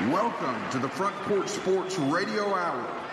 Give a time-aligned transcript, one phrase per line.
[0.00, 3.05] Welcome to the Front Porch Sports Radio Hour.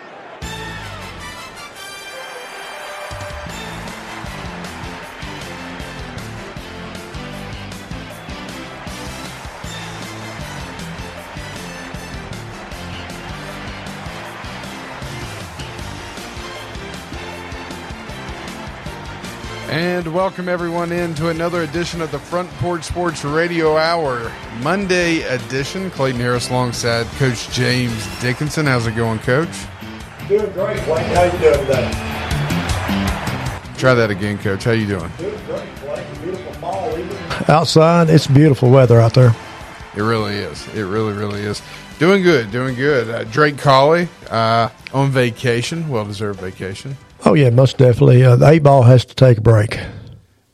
[19.84, 25.20] And welcome everyone in to another edition of the Front Porch Sports Radio Hour, Monday
[25.24, 25.90] edition.
[25.90, 28.64] Clayton Harris alongside Coach James Dickinson.
[28.64, 29.54] How's it going, Coach?
[30.26, 31.04] Doing great, Blake.
[31.08, 31.90] How you doing today?
[33.76, 34.64] Try that again, Coach.
[34.64, 35.10] How you doing?
[35.18, 36.22] Doing great, Blake.
[36.22, 37.18] Beautiful fall evening.
[37.48, 39.36] Outside, it's beautiful weather out there.
[39.94, 40.66] It really is.
[40.68, 41.60] It really, really is.
[41.98, 42.50] Doing good.
[42.50, 43.10] Doing good.
[43.10, 46.96] Uh, Drake Colley uh, on vacation, well deserved vacation.
[47.24, 48.22] Oh yeah, most definitely.
[48.24, 49.78] Uh, the eight ball has to take a break.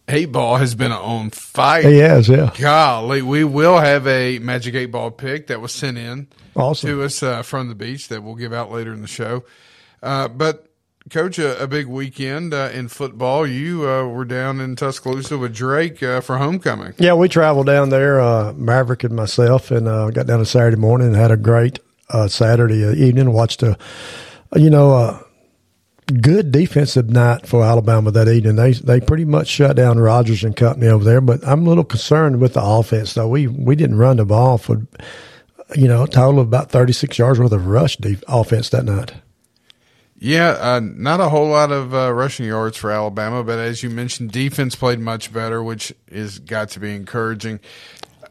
[0.08, 1.82] Eight ball has been on fire.
[1.82, 2.50] He has, yeah.
[2.58, 6.90] Golly, we will have a Magic Eight Ball pick that was sent in Awesome.
[6.90, 9.44] to us uh, from the beach that we'll give out later in the show.
[10.02, 10.66] Uh, but,
[11.10, 13.46] Coach, a, a big weekend uh, in football.
[13.46, 16.94] You uh, were down in Tuscaloosa with Drake uh, for homecoming.
[16.98, 20.76] Yeah, we traveled down there, uh, Maverick and myself, and uh, got down on Saturday
[20.76, 23.32] morning and had a great uh, Saturday evening.
[23.32, 23.78] Watched a,
[24.56, 25.24] you know,
[26.10, 28.56] good defensive night for Alabama that evening.
[28.56, 31.20] They they pretty much shut down Rogers and company over there.
[31.20, 33.28] But I'm a little concerned with the offense though.
[33.28, 34.86] We we didn't run the ball for,
[35.74, 39.14] you know, a total of about 36 yards worth of rush def- offense that night.
[40.22, 43.88] Yeah, uh, not a whole lot of uh, rushing yards for Alabama, but as you
[43.88, 47.58] mentioned, defense played much better, which is got to be encouraging.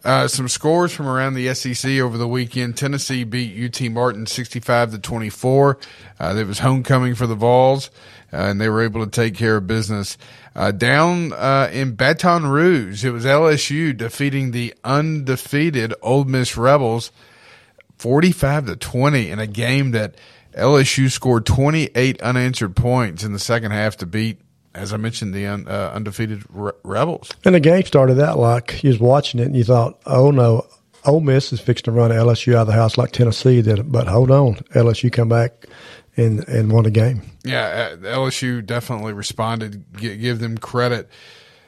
[0.04, 2.78] Uh, some scores from around the SEC over the weekend.
[2.78, 5.78] Tennessee beat UT Martin 65 to 24.
[6.20, 7.90] Uh, it was homecoming for the Vols,
[8.32, 10.18] uh, and they were able to take care of business.
[10.56, 17.12] Uh, down uh, in Baton Rouge, it was LSU defeating the undefeated Ole Miss Rebels
[17.98, 20.16] 45 to 20 in a game that
[20.54, 24.40] LSU scored 28 unanswered points in the second half to beat,
[24.76, 27.32] as I mentioned, the un, uh, undefeated Re- Rebels.
[27.46, 30.66] And the game started that like you was watching it and you thought, oh no,
[31.06, 33.92] Ole Miss is fixing to run LSU out of the house like Tennessee did.
[33.92, 35.66] But hold on, LSU come back
[36.18, 37.22] and and won the game.
[37.44, 39.86] Yeah, uh, LSU definitely responded.
[39.98, 41.10] G- give them credit.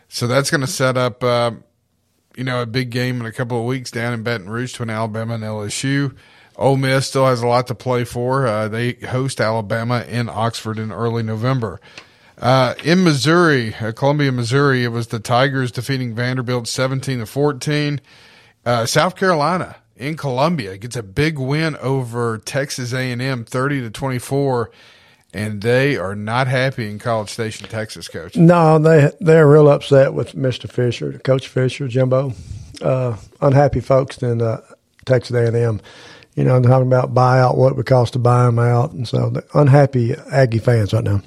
[0.10, 1.52] So that's going to set up, uh,
[2.36, 4.90] you know, a big game in a couple of weeks down in Baton Rouge between
[4.90, 6.16] Alabama and LSU.
[6.58, 8.46] Ole Miss still has a lot to play for.
[8.46, 11.80] Uh, they host Alabama in Oxford in early November.
[12.42, 18.02] Uh, in Missouri, uh, Columbia, Missouri, it was the Tigers defeating Vanderbilt 17 to 14.
[18.66, 24.72] Uh, South Carolina in Columbia gets a big win over Texas A&M 30 to 24
[25.34, 28.36] and they are not happy in College Station, Texas, coach.
[28.36, 30.70] No, they they're real upset with Mr.
[30.70, 32.34] Fisher, Coach Fisher, Jimbo.
[32.82, 34.60] Uh, unhappy folks in uh,
[35.06, 35.80] Texas A&M.
[36.36, 39.08] You know, I'm talking about buyout, what it would cost to buy them out, and
[39.08, 41.22] so unhappy Aggie fans right now.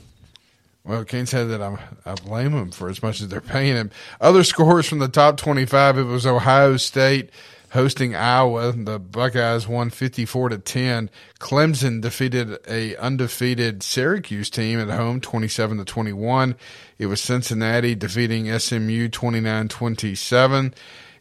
[0.84, 3.90] Well, Kane said that I'm, I blame them for as much as they're paying him.
[4.20, 7.30] Other scores from the top 25, it was Ohio State
[7.74, 8.72] hosting Iowa.
[8.72, 11.10] The Buckeyes won 54 to 10.
[11.40, 16.54] Clemson defeated a undefeated Syracuse team at home 27 to 21.
[16.98, 20.74] It was Cincinnati defeating SMU 29-27.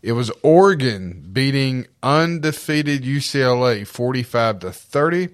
[0.04, 5.30] It was Oregon beating undefeated UCLA 45 to 30.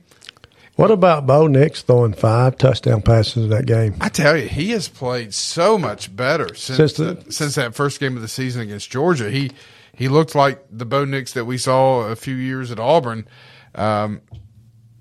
[0.80, 3.96] What about Bo Nix throwing five touchdown passes in that game?
[4.00, 8.00] I tell you, he has played so much better since Since the- since that first
[8.00, 9.30] game of the season against Georgia.
[9.30, 9.52] He
[9.94, 13.28] he looked like the Bo Nix that we saw a few years at Auburn.
[13.76, 14.22] Um,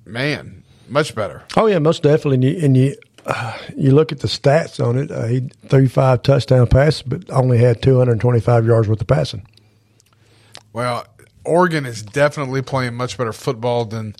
[0.04, 1.44] man, much better.
[1.56, 2.34] Oh yeah, most definitely.
[2.34, 2.96] And you and you,
[3.26, 5.12] uh, you look at the stats on it.
[5.12, 9.00] Uh, he threw five touchdown passes, but only had two hundred twenty five yards worth
[9.00, 9.46] of passing.
[10.72, 11.06] Well,
[11.44, 14.16] Oregon is definitely playing much better football than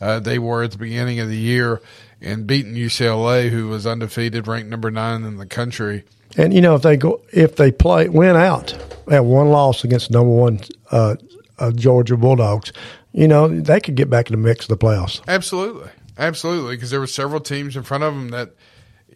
[0.00, 1.80] uh, they were at the beginning of the year,
[2.20, 6.04] and beating UCLA, who was undefeated, ranked number nine in the country.
[6.36, 8.76] And you know if they go if they play win out,
[9.06, 10.60] they have one loss against the number one
[10.90, 11.16] uh,
[11.58, 12.72] uh, Georgia Bulldogs.
[13.12, 15.22] You know they could get back in the mix of the playoffs.
[15.26, 18.50] Absolutely, absolutely, because there were several teams in front of them that,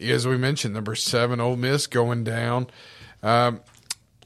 [0.01, 2.67] as we mentioned, number seven Ole Miss going down.
[3.21, 3.61] Um,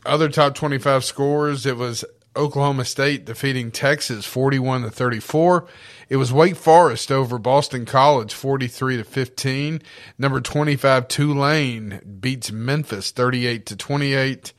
[0.06, 1.66] other top twenty-five scores.
[1.66, 2.06] It was
[2.36, 5.68] Oklahoma State defeating Texas forty-one to thirty-four.
[6.10, 9.82] It was Wake Forest over Boston College forty-three to fifteen.
[10.18, 14.54] Number twenty-five Tulane beats Memphis thirty-eight to twenty-eight.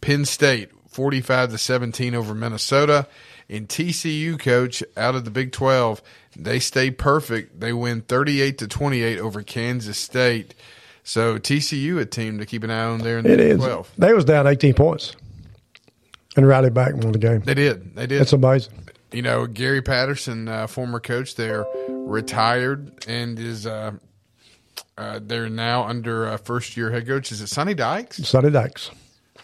[0.00, 3.06] Penn State 45 to 17 over Minnesota.
[3.48, 6.02] And TCU coach out of the Big 12,
[6.36, 7.60] they stay perfect.
[7.60, 10.54] They win 38 to 28 over Kansas State.
[11.04, 13.58] So TCU a team to keep an eye on there in the It Big is.
[13.58, 13.92] 12.
[13.98, 15.14] They was down eighteen points,
[16.34, 17.40] and rallied back and won the game.
[17.42, 17.94] They did.
[17.94, 18.22] They did.
[18.22, 18.85] It's amazing.
[19.16, 23.92] You know, Gary Patterson, uh, former coach there, retired and is uh,
[24.98, 27.32] uh, they're now under uh, first year head coach.
[27.32, 28.18] Is it Sonny Dykes?
[28.28, 28.90] Sonny Dykes.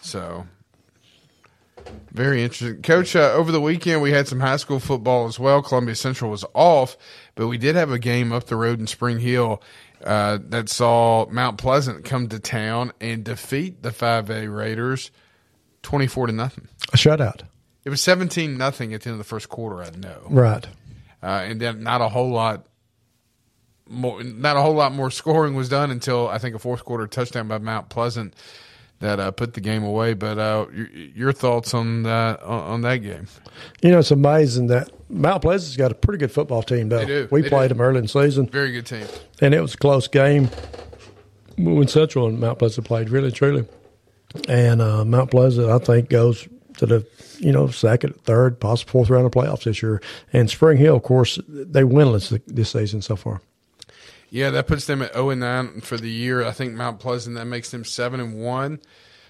[0.01, 0.45] So
[2.11, 3.15] very interesting, Coach.
[3.15, 5.63] Uh, over the weekend, we had some high school football as well.
[5.63, 6.95] Columbia Central was off,
[7.33, 9.59] but we did have a game up the road in Spring Hill
[10.03, 15.09] uh, that saw Mount Pleasant come to town and defeat the 5A Raiders,
[15.81, 16.67] twenty-four to nothing.
[16.93, 17.41] A shutout.
[17.85, 19.83] It was seventeen nothing at the end of the first quarter.
[19.83, 20.65] I know, Right.
[21.21, 22.65] uh, and then not a whole lot.
[23.89, 27.05] More, not a whole lot more scoring was done until I think a fourth quarter
[27.05, 28.33] touchdown by Mount Pleasant
[28.99, 30.13] that uh, put the game away.
[30.13, 33.27] But uh, your, your thoughts on that on, that game?
[33.81, 36.99] You know, it's amazing that Mount Pleasant's got a pretty good football team, though.
[36.99, 37.27] They do.
[37.29, 37.73] We They played do.
[37.75, 39.05] them early in the season, Very good team.
[39.41, 40.49] and it was a close game
[41.57, 43.67] when Central and Mount Pleasant played, really, truly.
[44.47, 46.47] And uh, Mount Pleasant, I think, goes
[46.77, 47.07] to the
[47.39, 50.01] you know second, third, possible fourth round of playoffs this year.
[50.31, 53.41] And Spring Hill, of course, they winless this season so far.
[54.29, 56.43] Yeah, that puts them at zero and nine for the year.
[56.43, 58.79] I think Mount Pleasant that makes them seven and one.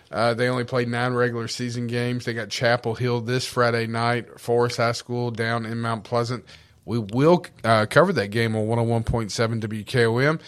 [0.09, 2.25] Uh, they only played nine regular season games.
[2.25, 6.45] They got Chapel Hill this Friday night, Forrest High School down in Mount Pleasant.
[6.85, 10.39] We will uh, cover that game on 101.7 WKOM.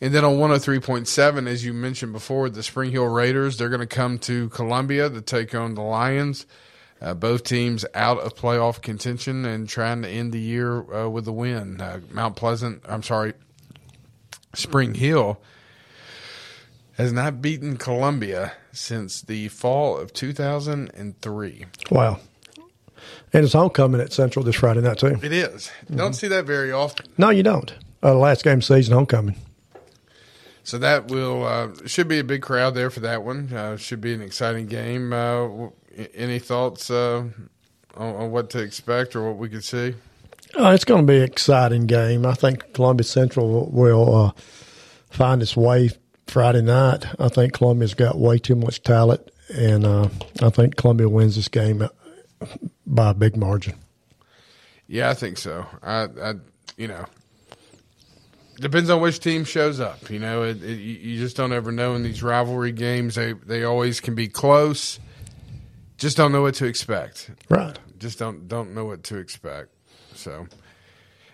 [0.00, 3.86] And then on 103.7, as you mentioned before, the Spring Hill Raiders, they're going to
[3.86, 6.46] come to Columbia to take on the Lions.
[7.02, 11.26] Uh, both teams out of playoff contention and trying to end the year uh, with
[11.26, 11.80] a win.
[11.80, 13.32] Uh, Mount Pleasant, I'm sorry,
[14.54, 15.40] Spring Hill
[16.98, 21.64] has not beaten Columbia since the fall of 2003.
[21.90, 22.20] Wow.
[23.32, 25.18] And it's homecoming at Central this Friday night too.
[25.22, 25.70] It is.
[25.94, 27.06] Don't see that very often.
[27.16, 27.72] No, you don't.
[28.02, 29.36] Uh, last game of season, homecoming.
[30.70, 33.52] So that will uh, should be a big crowd there for that one.
[33.52, 35.12] Uh, should be an exciting game.
[35.12, 35.70] Uh,
[36.14, 37.24] any thoughts uh,
[37.96, 39.96] on, on what to expect or what we could see?
[40.56, 42.24] Uh, it's going to be an exciting game.
[42.24, 44.30] I think Columbia Central will uh,
[45.10, 45.90] find its way
[46.28, 47.04] Friday night.
[47.18, 50.08] I think Columbia's got way too much talent, and uh,
[50.40, 51.82] I think Columbia wins this game
[52.86, 53.74] by a big margin.
[54.86, 55.66] Yeah, I think so.
[55.82, 56.34] I, I
[56.76, 57.06] you know,
[58.60, 60.10] depends on which team shows up.
[60.10, 63.14] You know, it, it, you just don't ever know in these rivalry games.
[63.14, 65.00] They they always can be close.
[65.96, 67.30] Just don't know what to expect.
[67.48, 67.78] Right.
[67.98, 69.70] Just don't don't know what to expect.
[70.14, 70.46] So,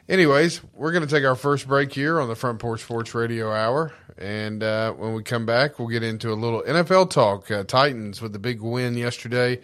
[0.09, 3.53] anyways, we're going to take our first break here on the Front Porch Sports Radio
[3.53, 7.51] Hour, and uh, when we come back, we'll get into a little NFL talk.
[7.51, 9.61] Uh, Titans with the big win yesterday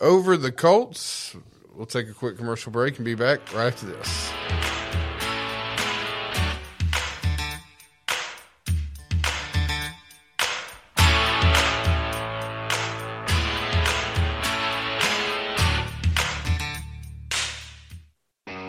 [0.00, 1.34] over the Colts.
[1.74, 4.77] We'll take a quick commercial break and be back right after this.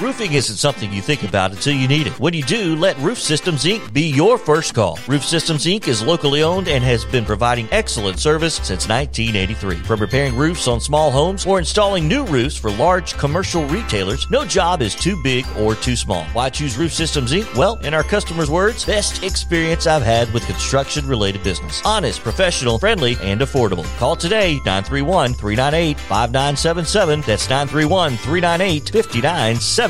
[0.00, 2.18] Roofing isn't something you think about until you need it.
[2.18, 3.92] When you do, let Roof Systems Inc.
[3.92, 4.98] be your first call.
[5.06, 5.88] Roof Systems Inc.
[5.88, 9.76] is locally owned and has been providing excellent service since 1983.
[9.76, 14.46] From repairing roofs on small homes or installing new roofs for large commercial retailers, no
[14.46, 16.24] job is too big or too small.
[16.32, 17.54] Why choose Roof Systems Inc.?
[17.54, 21.82] Well, in our customers' words, best experience I've had with construction related business.
[21.84, 23.84] Honest, professional, friendly, and affordable.
[23.98, 27.20] Call today 931 398 5977.
[27.26, 29.89] That's 931 398 5977.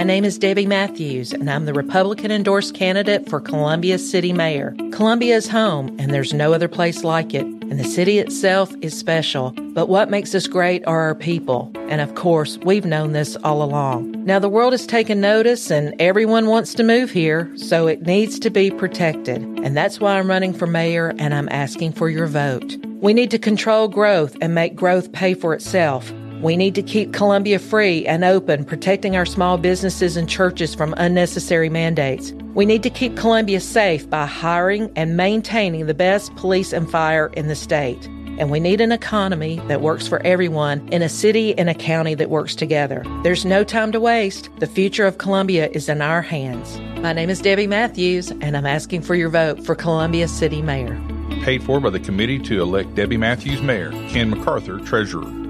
[0.00, 4.74] My name is Debbie Matthews, and I'm the Republican endorsed candidate for Columbia City Mayor.
[4.92, 8.98] Columbia is home, and there's no other place like it, and the city itself is
[8.98, 9.50] special.
[9.74, 13.62] But what makes us great are our people, and of course, we've known this all
[13.62, 14.24] along.
[14.24, 18.38] Now, the world has taken notice, and everyone wants to move here, so it needs
[18.38, 19.42] to be protected.
[19.42, 22.74] And that's why I'm running for mayor, and I'm asking for your vote.
[23.02, 26.10] We need to control growth and make growth pay for itself.
[26.40, 30.94] We need to keep Columbia free and open, protecting our small businesses and churches from
[30.96, 32.32] unnecessary mandates.
[32.54, 37.26] We need to keep Columbia safe by hiring and maintaining the best police and fire
[37.34, 38.06] in the state.
[38.38, 42.14] And we need an economy that works for everyone in a city and a county
[42.14, 43.04] that works together.
[43.22, 44.48] There's no time to waste.
[44.60, 46.80] The future of Columbia is in our hands.
[47.02, 50.98] My name is Debbie Matthews, and I'm asking for your vote for Columbia City Mayor.
[51.42, 55.49] Paid for by the committee to elect Debbie Matthews Mayor, Ken MacArthur, Treasurer.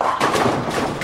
[0.00, 1.03] あっ。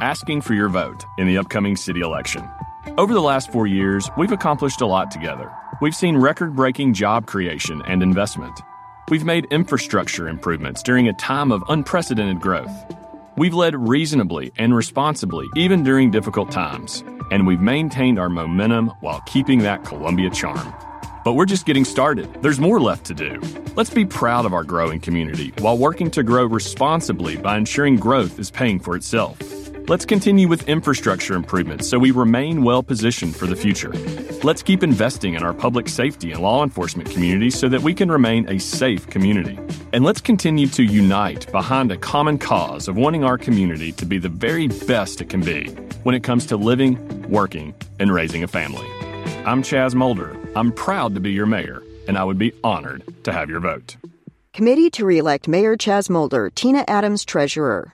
[0.00, 2.48] asking for your vote in the upcoming city election.
[2.98, 5.50] Over the last four years, we've accomplished a lot together.
[5.80, 8.60] We've seen record breaking job creation and investment.
[9.08, 12.72] We've made infrastructure improvements during a time of unprecedented growth.
[13.36, 17.02] We've led reasonably and responsibly, even during difficult times.
[17.30, 20.72] And we've maintained our momentum while keeping that Columbia charm.
[21.24, 22.42] But we're just getting started.
[22.42, 23.40] There's more left to do.
[23.76, 28.38] Let's be proud of our growing community while working to grow responsibly by ensuring growth
[28.38, 29.63] is paying for itself.
[29.86, 33.92] Let's continue with infrastructure improvements so we remain well positioned for the future.
[34.42, 38.10] Let's keep investing in our public safety and law enforcement communities so that we can
[38.10, 39.58] remain a safe community.
[39.92, 44.16] And let's continue to unite behind a common cause of wanting our community to be
[44.16, 45.66] the very best it can be
[46.02, 46.96] when it comes to living,
[47.30, 48.88] working, and raising a family.
[49.44, 50.34] I'm Chaz Molder.
[50.56, 53.96] I'm proud to be your mayor, and I would be honored to have your vote.
[54.54, 57.92] Committee to re-elect Mayor Chaz Molder, Tina Adams, Treasurer.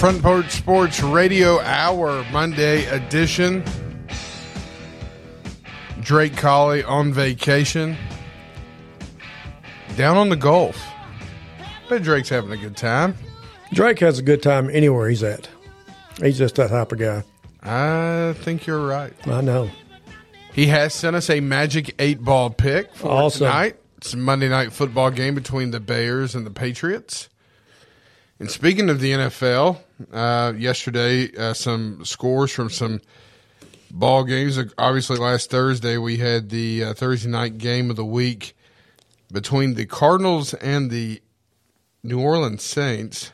[0.00, 3.62] Front Porch Sports Radio Hour Monday edition.
[6.00, 7.96] Drake Colley on vacation.
[9.96, 10.82] Down on the Gulf.
[11.90, 13.14] But Drake's having a good time.
[13.74, 15.48] Drake has a good time anywhere he's at.
[16.22, 17.22] He's just that type of guy.
[17.62, 19.12] I think you're right.
[19.26, 19.70] I know.
[20.54, 23.40] He has sent us a magic eight ball pick for Awesome.
[23.46, 23.76] tonight.
[23.98, 27.28] It's a Monday night football game between the Bears and the Patriots.
[28.40, 29.76] And speaking of the NFL,
[30.10, 33.02] uh, yesterday uh, some scores from some
[33.90, 34.58] ball games.
[34.78, 38.56] Obviously, last Thursday we had the uh, Thursday night game of the week
[39.30, 41.20] between the Cardinals and the
[42.02, 43.30] New Orleans Saints.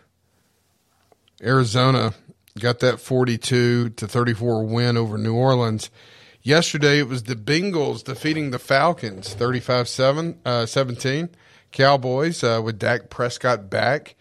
[1.40, 2.12] Arizona
[2.58, 5.88] got that 42 to 34 win over New Orleans.
[6.42, 11.28] Yesterday it was the Bengals defeating the Falcons 35 7 uh, 17.
[11.70, 14.16] Cowboys uh, with Dak Prescott back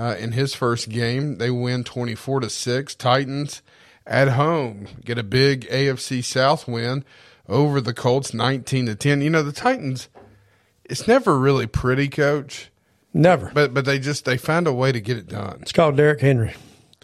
[0.00, 2.94] uh, in his first game, they win 24 to 6.
[2.94, 3.62] Titans
[4.06, 7.04] at home get a big AFC South win
[7.48, 9.20] over the Colts 19 to 10.
[9.20, 10.08] You know, the Titans
[10.90, 12.70] it's never really pretty, coach.
[13.14, 13.50] Never.
[13.54, 15.58] But but they just they find a way to get it done.
[15.62, 16.54] It's called Derrick Henry.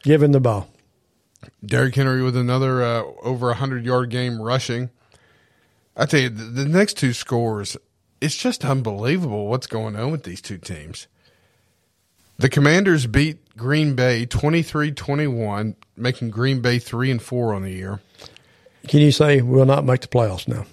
[0.02, 0.68] Give him the ball.
[1.64, 4.90] Derrick Henry with another uh, over a hundred yard game rushing.
[5.96, 7.76] I tell you, the, the next two scores,
[8.20, 11.06] it's just unbelievable what's going on with these two teams.
[12.38, 18.00] The Commanders beat Green Bay 23-21, making Green Bay three and four on the year.
[18.88, 20.66] Can you say we'll not make the playoffs now?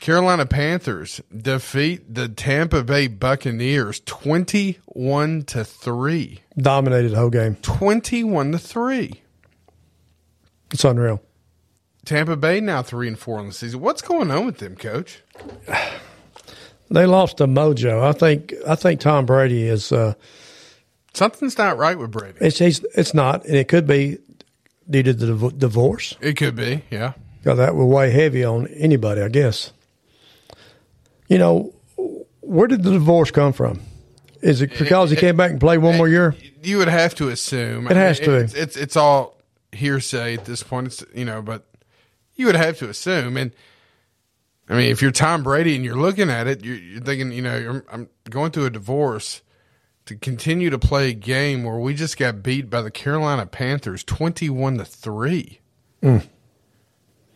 [0.00, 6.40] Carolina Panthers defeat the Tampa Bay Buccaneers 21 to 3.
[6.58, 7.56] Dominated the whole game.
[7.56, 9.22] 21 to 3.
[10.72, 11.22] It's unreal.
[12.04, 13.80] Tampa Bay now 3 and 4 on the season.
[13.80, 15.22] What's going on with them, coach?
[16.90, 18.04] They lost a mojo.
[18.04, 20.14] I think I think Tom Brady is uh,
[21.14, 22.38] something's not right with Brady.
[22.40, 24.18] It's it's not, and it could be
[24.88, 26.16] due to the div- divorce.
[26.20, 27.14] It could be, yeah.
[27.38, 29.72] Because that would weigh heavy on anybody, I guess.
[31.28, 31.74] You know,
[32.40, 33.80] where did the divorce come from?
[34.42, 36.34] Is it because he came back and played one more year?
[36.62, 37.86] You would have to assume.
[37.86, 38.34] It has to.
[38.34, 39.40] It's, it's it's all
[39.72, 40.88] hearsay at this point.
[40.88, 41.66] It's you know, but
[42.34, 43.38] you would have to assume.
[43.38, 43.52] And
[44.68, 47.42] I mean, if you're Tom Brady and you're looking at it, you're, you're thinking, you
[47.42, 49.42] know, I'm, I'm going through a divorce
[50.06, 54.04] to continue to play a game where we just got beat by the Carolina Panthers,
[54.04, 55.60] twenty-one to three.
[56.02, 56.26] Mm.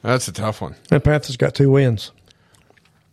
[0.02, 0.76] That's a tough one.
[0.88, 2.12] The Panthers got two wins.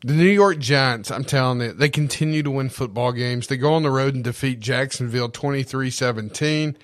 [0.01, 3.47] The New York Giants, I'm telling you, they continue to win football games.
[3.47, 6.75] They go on the road and defeat Jacksonville 23-17.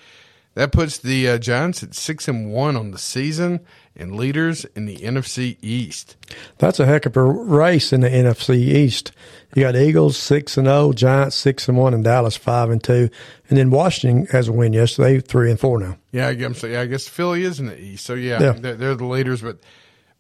[0.56, 3.60] That puts the uh, Giants at 6 and 1 on the season
[3.96, 6.16] and leaders in the NFC East.
[6.58, 9.12] That's a heck of a race in the NFC East.
[9.54, 13.10] You got Eagles 6 and 0, Giants 6 and 1 and Dallas 5 and 2.
[13.50, 15.98] And then Washington has a win yesterday, 3 and 4 now.
[16.12, 18.06] Yeah, I guess, yeah, I guess Philly is in the East.
[18.06, 18.52] So yeah, Yeah.
[18.54, 19.58] They're, they're the leaders, but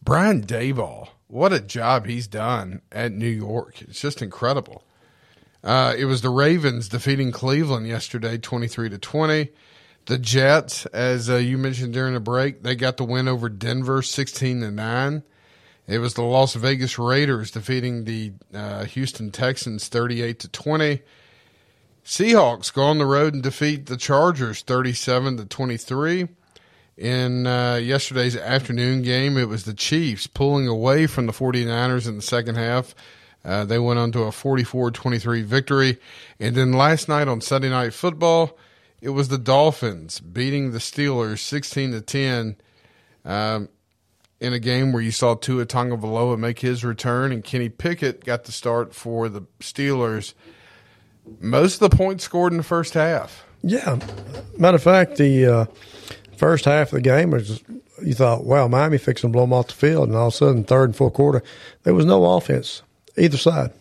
[0.03, 3.81] Brian Daboll, what a job he's done at New York.
[3.83, 4.83] It's just incredible.
[5.63, 9.49] Uh, it was the Ravens defeating Cleveland yesterday, 23 to 20.
[10.05, 14.01] The Jets, as uh, you mentioned during the break, they got the win over Denver,
[14.01, 15.23] 16 to 9.
[15.87, 21.01] It was the Las Vegas Raiders defeating the uh, Houston Texans 38 to 20.
[22.03, 26.27] Seahawks go on the road and defeat the Chargers 37 to 23.
[26.97, 32.15] In uh, yesterday's afternoon game, it was the Chiefs pulling away from the 49ers in
[32.15, 32.95] the second half.
[33.43, 35.97] Uh, they went on to a 44 23 victory.
[36.39, 38.57] And then last night on Sunday Night Football,
[39.01, 42.55] it was the Dolphins beating the Steelers 16 to 10
[43.25, 43.69] um,
[44.39, 48.43] in a game where you saw Tua Tagovailoa make his return and Kenny Pickett got
[48.43, 50.33] the start for the Steelers.
[51.39, 53.45] Most of the points scored in the first half.
[53.63, 53.99] Yeah.
[54.57, 55.65] Matter of fact, the uh,
[56.37, 57.61] first half of the game was
[58.01, 60.37] you thought, wow, Miami fixing to blow them off the field, and all of a
[60.37, 61.43] sudden, third and fourth quarter,
[61.83, 62.81] there was no offense
[63.17, 63.71] either side.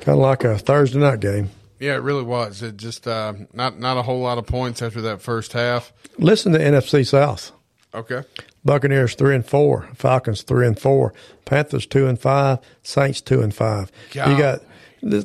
[0.00, 1.50] Kind of like a Thursday night game.
[1.80, 2.62] Yeah, it really was.
[2.62, 5.92] It just uh, not not a whole lot of points after that first half.
[6.18, 7.52] Listen to NFC South.
[7.94, 8.22] Okay.
[8.64, 11.14] Buccaneers three and four, Falcons three and four,
[11.46, 13.90] Panthers two and five, Saints two and five.
[14.12, 14.30] God.
[14.30, 14.60] You got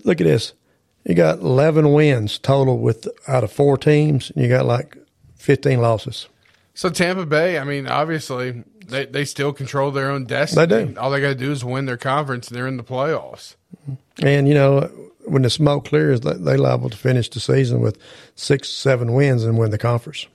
[0.05, 0.53] look at this.
[1.03, 4.97] You got eleven wins total with out of four teams, and you got like
[5.35, 6.29] fifteen losses.
[6.73, 10.65] So Tampa Bay, I mean, obviously they, they still control their own destiny.
[10.65, 10.99] They do.
[10.99, 13.55] All they got to do is win their conference, and they're in the playoffs.
[14.21, 14.89] And you know,
[15.25, 17.97] when the smoke clears, they liable to finish the season with
[18.35, 20.27] six, seven wins and win the conference.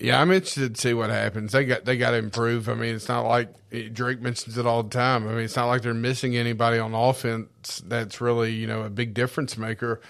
[0.00, 1.50] Yeah, I'm interested to see what happens.
[1.52, 2.68] They got they got to improve.
[2.68, 3.48] I mean, it's not like
[3.92, 5.26] Drake mentions it all the time.
[5.26, 8.90] I mean, it's not like they're missing anybody on offense that's really you know a
[8.90, 10.00] big difference maker.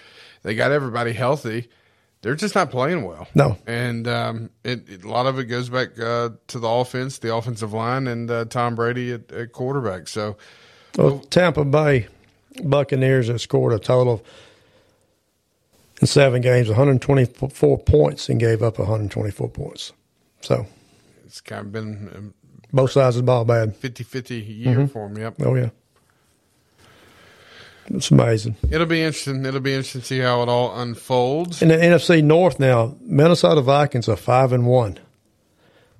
[0.43, 1.69] They got everybody healthy.
[2.21, 3.27] they're just not playing well.
[3.33, 3.57] No.
[3.65, 7.33] and um, it, it- a lot of it goes back uh, to the offense, the
[7.35, 10.07] offensive line, and uh, Tom Brady at, at quarterback.
[10.07, 10.37] So
[10.97, 12.07] Well, Tampa Bay
[12.63, 14.21] Buccaneers have scored a total of
[16.01, 19.91] in seven games 124 points and gave up 124 points.
[20.41, 20.65] So
[21.25, 22.33] it's kind of been um,
[22.71, 23.75] both sides of the ball bad.
[23.79, 24.91] 50-50 year Mhm.
[24.91, 25.17] for them.
[25.17, 25.33] Yep.
[25.45, 25.69] Oh yeah,
[27.89, 28.55] it's amazing.
[28.69, 29.45] It'll be interesting.
[29.45, 31.61] It'll be interesting to see how it all unfolds.
[31.61, 34.99] In the NFC North now, Minnesota Vikings are five and one.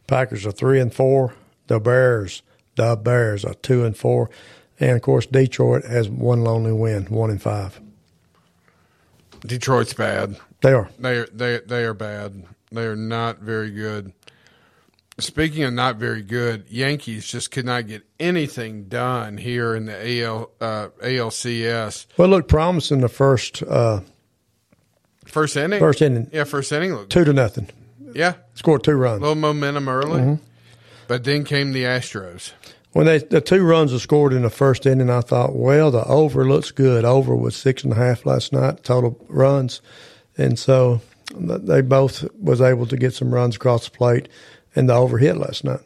[0.08, 1.34] Packers are three and four.
[1.68, 2.42] The Bears,
[2.76, 4.30] the Bears are two and four,
[4.80, 7.80] and of course Detroit has one lonely win, one in five.
[9.46, 10.38] Detroit's bad.
[10.62, 10.90] They are.
[11.00, 12.44] They are they they are bad.
[12.72, 14.14] They are not very good.
[15.18, 20.24] Speaking of not very good, Yankees just could not get anything done here in the
[20.24, 22.06] AL uh, ALCS.
[22.18, 24.02] Well, it looked promising the first uh,
[25.26, 25.80] First inning.
[25.80, 26.30] First inning.
[26.34, 26.94] Yeah, first inning.
[26.94, 27.68] Looked, two to nothing.
[28.14, 29.22] yeah, Scored two runs.
[29.22, 30.40] little momentum early, Mhm.
[31.08, 32.54] but then came the Astros.
[32.92, 36.04] When they the two runs were scored in the first inning, I thought, well, the
[36.06, 37.06] over looks good.
[37.06, 39.82] Over was six and a half last night total runs,
[40.38, 41.02] and so
[41.36, 44.28] they both was able to get some runs across the plate,
[44.76, 45.82] and the over hit last night.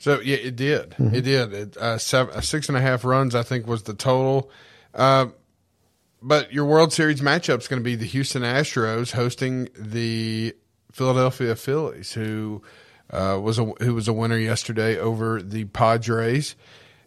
[0.00, 0.90] So yeah, it did.
[0.90, 1.14] Mhm.
[1.14, 1.52] It did.
[1.52, 4.50] It, uh, seven, uh, six and a half runs, I think, was the total.
[4.94, 5.26] Uh,
[6.22, 10.54] but your World Series matchup is going to be the Houston Astros hosting the
[10.92, 12.62] Philadelphia Phillies, who
[13.10, 16.54] uh, was a who was a winner yesterday over the Padres,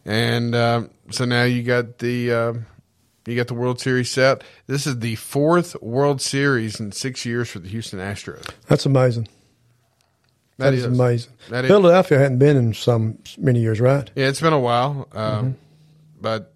[0.05, 2.53] and um, so now you got the uh,
[3.25, 4.43] you got the World Series set.
[4.67, 8.49] This is the fourth World Series in six years for the Houston Astros.
[8.67, 9.27] That's amazing.
[10.57, 10.99] That that is, is.
[10.99, 11.33] amazing.
[11.49, 11.69] That is.
[11.69, 14.09] Philadelphia hadn't been in some many years, right?
[14.15, 15.51] Yeah, it's been a while, um, Mm-hmm.
[16.21, 16.53] but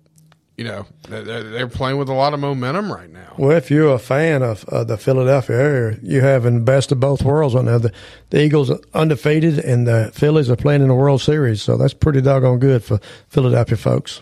[0.62, 3.34] you know they're, they're playing with a lot of momentum right now.
[3.36, 7.00] Well, if you're a fan of uh, the Philadelphia area, you have the best of
[7.00, 7.80] both worlds right now.
[7.80, 7.92] The,
[8.30, 11.96] the Eagles are undefeated, and the Phillies are playing in the World Series, so that's
[11.96, 14.22] pretty doggone good for Philadelphia folks.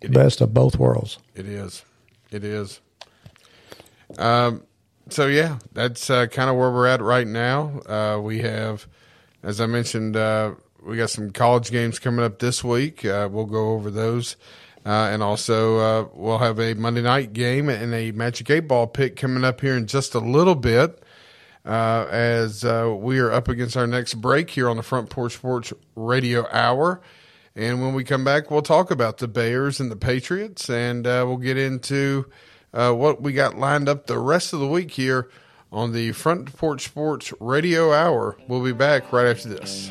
[0.00, 1.18] best of both worlds.
[1.36, 1.84] It is,
[2.32, 2.80] it is.
[4.18, 4.64] Um,
[5.10, 7.82] so yeah, that's uh, kind of where we're at right now.
[7.86, 8.88] Uh, we have,
[9.44, 13.04] as I mentioned, uh, we got some college games coming up this week.
[13.04, 14.34] Uh, we'll go over those.
[14.84, 18.86] Uh, and also, uh, we'll have a Monday night game and a Magic Eight Ball
[18.86, 21.02] pick coming up here in just a little bit.
[21.64, 25.32] Uh, as uh, we are up against our next break here on the Front Porch
[25.32, 27.00] Sports Radio Hour.
[27.56, 31.24] And when we come back, we'll talk about the Bears and the Patriots, and uh,
[31.26, 32.26] we'll get into
[32.74, 35.30] uh, what we got lined up the rest of the week here
[35.72, 38.36] on the Front Porch Sports Radio Hour.
[38.46, 39.90] We'll be back right after this.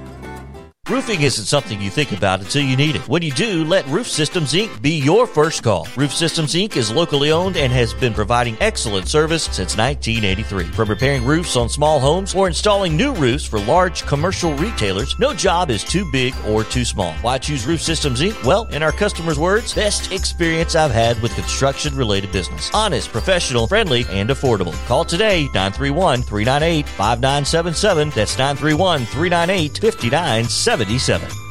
[0.91, 3.07] Roofing isn't something you think about until you need it.
[3.07, 4.81] When you do, let Roof Systems Inc.
[4.81, 5.87] be your first call.
[5.95, 6.75] Roof Systems Inc.
[6.75, 10.65] is locally owned and has been providing excellent service since 1983.
[10.65, 15.33] From repairing roofs on small homes or installing new roofs for large commercial retailers, no
[15.33, 17.13] job is too big or too small.
[17.21, 18.43] Why choose Roof Systems Inc.?
[18.43, 22.69] Well, in our customers' words, best experience I've had with construction related business.
[22.73, 24.73] Honest, professional, friendly, and affordable.
[24.87, 28.09] Call today 931 398 5977.
[28.09, 30.80] That's 931 398 5977.
[30.85, 31.50] 77.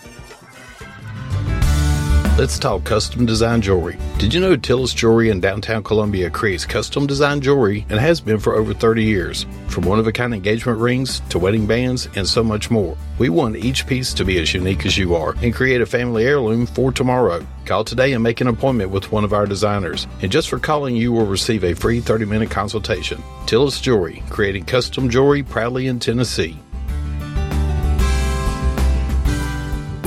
[2.41, 3.99] Let's talk custom design jewelry.
[4.17, 8.39] Did you know Tillis Jewelry in downtown Columbia creates custom design jewelry and has been
[8.39, 9.45] for over 30 years?
[9.67, 12.97] From one of a kind engagement rings to wedding bands and so much more.
[13.19, 16.25] We want each piece to be as unique as you are and create a family
[16.25, 17.45] heirloom for tomorrow.
[17.65, 20.07] Call today and make an appointment with one of our designers.
[20.23, 23.21] And just for calling, you will receive a free 30 minute consultation.
[23.45, 26.57] Tillis Jewelry, creating custom jewelry proudly in Tennessee.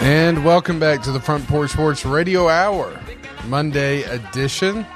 [0.00, 2.98] And welcome back to the Front Porch Sports Radio Hour,
[3.48, 4.86] Monday edition.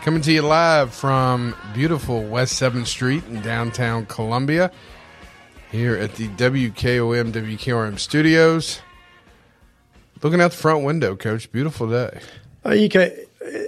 [0.00, 4.72] Coming to you live from beautiful West 7th Street in downtown Columbia,
[5.70, 8.80] here at the WKOM WKRM studios.
[10.22, 11.52] Looking out the front window, Coach.
[11.52, 12.20] Beautiful day.
[12.64, 13.12] Uh, you can't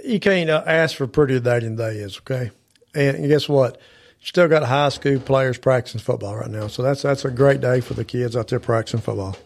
[0.03, 2.17] you can't uh, ask for prettier day than day is.
[2.17, 2.49] Okay,
[2.95, 3.79] and guess what?
[4.21, 7.79] Still got high school players practicing football right now, so that's that's a great day
[7.79, 9.37] for the kids out there practicing football.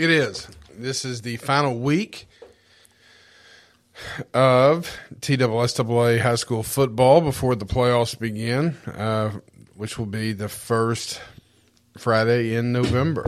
[0.00, 0.48] It is.
[0.74, 2.26] This is the final week
[4.32, 9.32] of TSSAA high school football before the playoffs begin, uh,
[9.76, 11.20] which will be the first
[11.98, 13.26] Friday in November.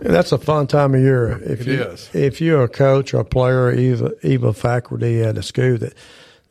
[0.00, 1.40] That's a fun time of year.
[1.40, 2.10] If It you, is.
[2.12, 5.94] If you're a coach or a player, even even faculty at a school that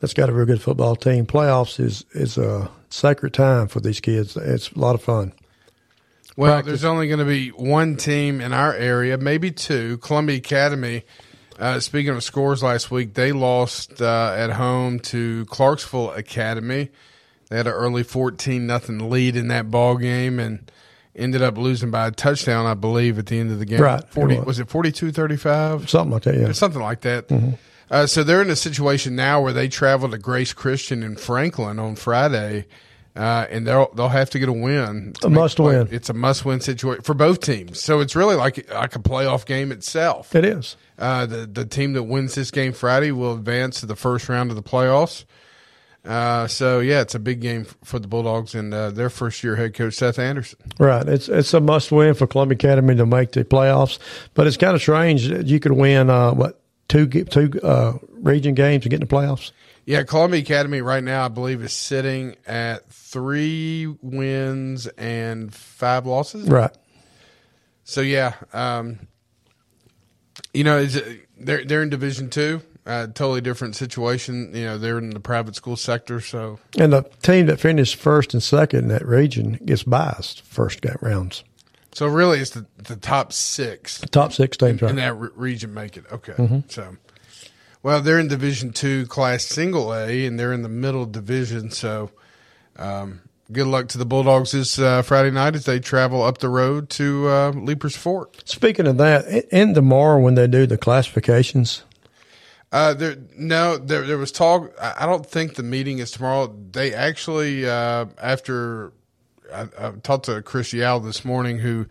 [0.00, 4.00] that's got a real good football team, playoffs is is a sacred time for these
[4.00, 4.34] kids.
[4.34, 5.34] It's a lot of fun.
[6.36, 6.70] Well, Practice.
[6.70, 9.98] there's only going to be one team in our area, maybe two.
[9.98, 11.04] Columbia Academy.
[11.58, 16.88] Uh, speaking of scores last week, they lost uh, at home to Clarksville Academy.
[17.50, 20.70] They had an early fourteen nothing lead in that ball game and
[21.14, 23.80] ended up losing by a touchdown, I believe, at the end of the game.
[23.82, 24.46] Right, it was.
[24.46, 25.86] was it 42-35?
[25.90, 26.34] Something like that.
[26.34, 26.52] Yeah.
[26.52, 27.28] something like that.
[27.28, 27.58] Mhm.
[27.90, 31.78] Uh, so they're in a situation now where they travel to Grace Christian in Franklin
[31.78, 32.64] on Friday,
[33.14, 35.12] uh, and they'll they'll have to get a win.
[35.22, 35.76] A must play.
[35.78, 35.88] win.
[35.90, 37.80] It's a must win situation for both teams.
[37.80, 40.34] So it's really like like a playoff game itself.
[40.34, 40.76] It is.
[40.98, 44.50] Uh, the the team that wins this game Friday will advance to the first round
[44.50, 45.24] of the playoffs.
[46.04, 49.54] Uh, so yeah, it's a big game for the Bulldogs and uh, their first year
[49.54, 50.58] head coach Seth Anderson.
[50.78, 51.06] Right.
[51.06, 53.98] It's it's a must win for Columbia Academy to make the playoffs.
[54.34, 58.54] But it's kind of strange that you could win uh, what two two uh, region
[58.54, 59.52] games and get in the playoffs.
[59.84, 66.48] Yeah, Columbia Academy right now, I believe, is sitting at three wins and five losses.
[66.48, 66.70] Right.
[67.84, 69.00] So yeah, um,
[70.54, 70.84] you know,
[71.38, 74.52] they're they're in Division Two, uh, totally different situation.
[74.54, 78.34] You know, they're in the private school sector, so And the team that finished first
[78.34, 81.42] and second in that region gets biased first rounds.
[81.92, 83.98] so really, it's the the top six.
[83.98, 84.90] The top six teams, in, right?
[84.90, 86.04] in that re- region make it.
[86.12, 86.70] Okay, Mhm.
[86.70, 86.96] so
[87.82, 91.70] well, they're in Division Two, Class Single A, and they're in the middle division.
[91.70, 92.10] So,
[92.76, 96.48] um, good luck to the Bulldogs this uh, Friday night as they travel up the
[96.48, 98.36] road to uh, Leiper's Fork.
[98.44, 101.82] Speaking of that, in- in tomorrow when they do the classifications,
[102.72, 104.72] Uh, there, no, there, there was talk.
[104.80, 106.54] I don't think the meeting is tomorrow.
[106.72, 108.92] They actually, uh, after
[109.52, 111.84] I, I talked to Chris Yao this morning, who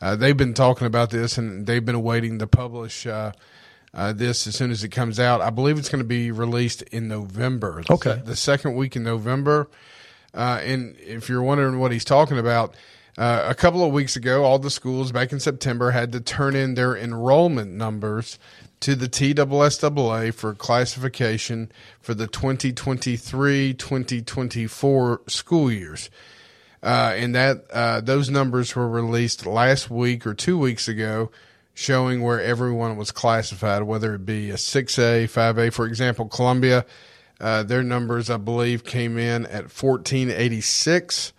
[0.00, 3.04] uh, they've been talking about this and they've been waiting to publish
[3.98, 5.40] uh, this as soon as it comes out.
[5.40, 7.82] I believe it's going to be released in November.
[7.90, 8.14] Okay.
[8.14, 9.68] se- the second week in November.
[10.32, 12.76] Uh, and if you're wondering what he's talking about,
[13.16, 16.54] uh, a couple of weeks ago, all the schools back in September had to turn
[16.54, 18.38] in their enrollment numbers
[18.78, 26.08] to the TSSAA for classification for the 2023 2024 school years.
[26.80, 31.32] Uh, and that uh, those numbers were released last week or two weeks ago,
[31.82, 35.72] showing where everyone was classified, whether it be a 6A, 5A.
[35.72, 36.84] For example, Columbia,
[37.40, 41.32] uh, their numbers, I believe, came in at 1486,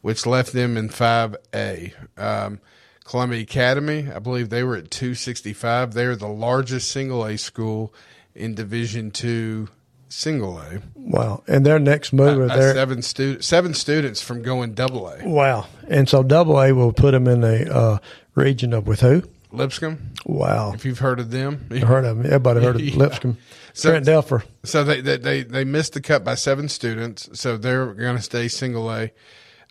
[0.00, 1.92] which left them in 5A.
[2.16, 2.58] Um,
[3.04, 5.94] Columbia Academy, I believe they were at 265.
[5.94, 7.94] They're the largest single A school
[8.34, 9.68] in Division Two
[10.08, 10.80] single A.
[10.96, 15.24] wow, and their next move, Uh, seven stu- seven students from going double A.
[15.24, 17.98] wow, and so Double A will put them in the uh,
[18.34, 19.22] region of with who?
[19.56, 20.12] Lipscomb.
[20.24, 20.72] Wow.
[20.74, 22.26] If you've heard of them, I heard of them.
[22.26, 22.96] Everybody heard of Yeah.
[22.96, 23.38] Lipscomb.
[23.72, 24.42] So- Trent Dilfer.
[24.64, 28.22] So they, they they they missed the cut by seven students, so they're going to
[28.22, 29.10] stay single A.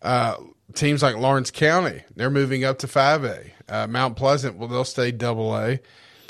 [0.01, 0.35] Uh,
[0.73, 3.51] teams like Lawrence County, they're moving up to five A.
[3.67, 5.79] Uh, Mount Pleasant, well, they'll stay double A.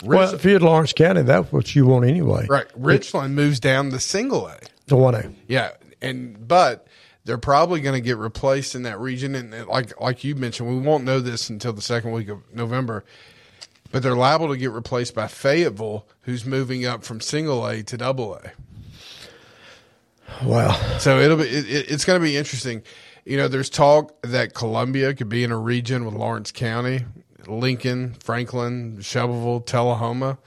[0.03, 2.45] Well, if you're at Lawrence County, that's what you want anyway.
[2.49, 4.57] right, Richland moves down to single A.
[4.87, 5.31] The one A.
[5.47, 6.87] Yeah, and but
[7.25, 10.77] they're probably going to get replaced in that region, and like like you mentioned, we
[10.79, 13.03] won't know this until the second week of November.
[13.95, 17.95] But they're liable to get replaced by Fayetteville, who's moving up from single A to
[17.95, 18.51] double A.
[20.43, 20.73] Wow.
[20.99, 22.83] So it'll be it, it- it's going to be interesting.
[23.23, 27.05] You know, there's talk that Columbia could be in a region with Lawrence County,
[27.47, 30.39] Lincoln, Franklin, Shelbyville, Tullahoma.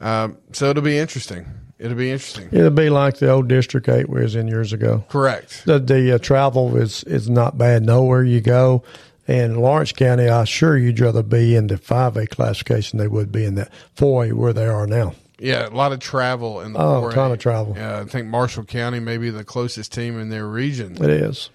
[0.00, 1.46] Um, so it'll be interesting.
[1.78, 2.48] It'll be interesting.
[2.50, 5.04] It'll be like the old District 8 we was in years ago.
[5.08, 5.62] Correct.
[5.66, 7.84] The, the uh, travel is, is not bad.
[7.84, 8.82] Nowhere you go.
[9.28, 13.44] And Lawrence County, I assure you'd rather be in the 5A classification they would be
[13.44, 15.14] in that 4A where they are now.
[15.38, 17.14] Yeah, a lot of travel in the Oh, a 4A.
[17.14, 17.74] ton of travel.
[17.76, 20.96] Yeah, I think Marshall County may be the closest team in their region.
[21.00, 21.50] It is.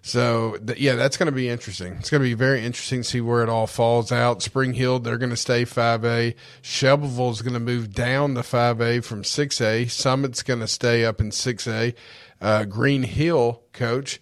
[0.00, 1.92] So th- yeah, that's going to be interesting.
[1.94, 4.42] It's going to be very interesting to see where it all falls out.
[4.42, 6.34] Spring Hill, they're going to stay 5A.
[6.62, 9.90] Shelbyville is going to move down to 5A from 6A.
[9.90, 11.94] Summit's going to stay up in 6A.
[12.40, 14.18] Uh, Green Hill, coach,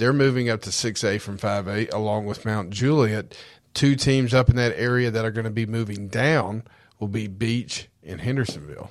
[0.00, 3.36] they're moving up to 6A from 5A along with Mount Juliet.
[3.74, 6.64] Two teams up in that area that are going to be moving down
[6.98, 8.90] will be Beach and Hendersonville.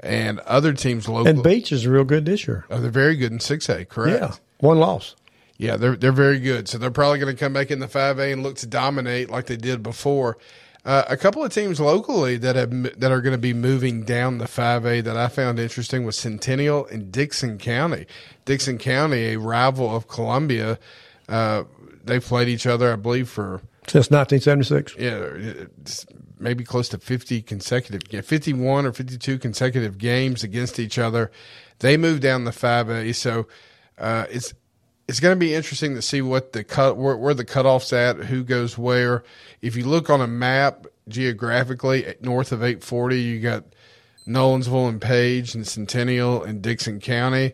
[0.00, 1.28] And other teams local.
[1.28, 2.66] And Beach is real good this year.
[2.68, 4.20] Oh, they're very good in 6A, correct?
[4.20, 4.34] Yeah.
[4.58, 5.14] One loss.
[5.56, 6.68] Yeah, they're they're very good.
[6.68, 9.30] So they're probably going to come back in the five A and look to dominate
[9.30, 10.38] like they did before.
[10.84, 14.38] Uh, a couple of teams locally that have that are going to be moving down
[14.38, 18.06] the five A that I found interesting was Centennial and Dickson County.
[18.46, 20.78] Dickson County, a rival of Columbia,
[21.28, 21.64] uh,
[22.02, 24.96] they've played each other, I believe, for Since 1976.
[24.98, 25.66] yeah,
[26.38, 31.30] maybe close to 50 consecutive, 51 or 52 consecutive games against each other.
[31.80, 33.46] They moved down the 5A, so
[33.98, 34.54] uh, it's
[35.10, 38.16] it's going to be interesting to see what the cut where, where the cutoffs at,
[38.26, 39.24] who goes where.
[39.60, 43.64] If you look on a map geographically, north of 840, you got
[44.26, 47.52] Nolensville and Page and Centennial and Dickson County.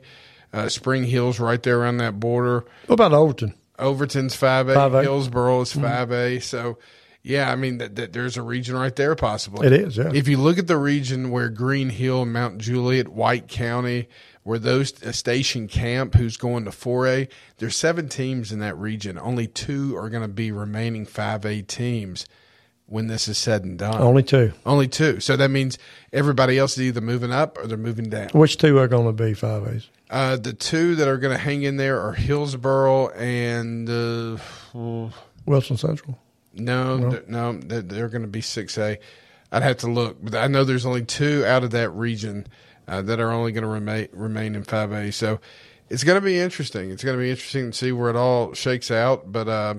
[0.53, 2.65] Uh, Spring Hill's right there around that border.
[2.87, 3.55] What about Overton?
[3.79, 5.03] Overton's five A, 5A.
[5.03, 5.83] Hillsboro is Mhm.
[5.83, 6.39] five A.
[6.41, 6.79] So,
[7.23, 9.67] yeah, I mean, that, that there's a region right there possibly.
[9.67, 10.11] It is, yeah.
[10.15, 14.09] If you look at the region where Green Hill, Mount Juliet, White County,
[14.47, 17.28] where those station camp, who's going to four A,
[17.59, 19.18] there's seven teams in that region.
[19.18, 22.26] Only two are going to be remaining five A teams
[22.86, 24.01] when this is said and done.
[24.01, 24.53] Only two.
[24.64, 25.18] Only two.
[25.18, 25.78] So that means
[26.12, 28.28] everybody else is either moving up or they're moving down.
[28.34, 29.88] Which two are going to be 5As?
[30.09, 34.38] Uh, the two that are going to hang in there are Hillsboro and uh,
[35.44, 36.20] Wilson Central.
[36.55, 37.20] no, No?
[37.26, 39.01] no, they're, going to be six A.
[39.51, 42.47] I'd have to look, but I know there's only two out of that region
[42.89, 45.12] uh, that are only going to remain remain in five A.
[45.12, 45.41] So
[45.89, 46.91] it's going to be interesting.
[46.91, 49.30] It's going to be interesting to see where it all shakes out.
[49.30, 49.74] But uh,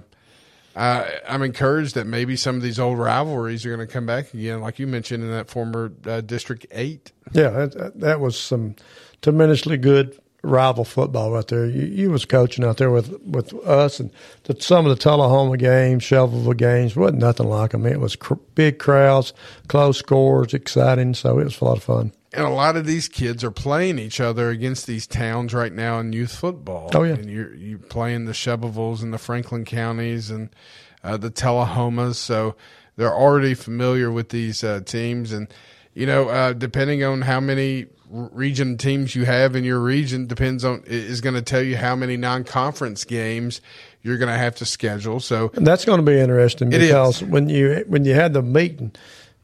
[0.75, 4.33] I, I'm encouraged that maybe some of these old rivalries are going to come back
[4.33, 7.11] again, like you mentioned in that former uh, District Eight.
[7.33, 8.75] Yeah, that, that was some
[9.21, 11.65] tremendously good rival football right there.
[11.65, 14.11] You, you was coaching out there with, with us, and
[14.43, 17.85] the, some of the Tullahoma games, Shelbyville games, wasn't nothing like them.
[17.85, 19.33] It was cr- big crowds,
[19.67, 21.15] close scores, exciting.
[21.15, 22.13] So it was a lot of fun.
[22.33, 25.99] And a lot of these kids are playing each other against these towns right now
[25.99, 26.89] in youth football.
[26.93, 27.13] Oh, yeah.
[27.13, 30.49] and you're you playing the Shelbyvilles and the Franklin counties and
[31.03, 32.55] uh, the Tullahomas, so
[32.97, 35.31] they're already familiar with these uh, teams.
[35.31, 35.47] And
[35.93, 40.65] you know, uh, depending on how many region teams you have in your region, depends
[40.65, 43.61] on is going to tell you how many non-conference games
[44.01, 45.19] you're going to have to schedule.
[45.19, 48.91] So And that's going to be interesting because when you when you had the meeting,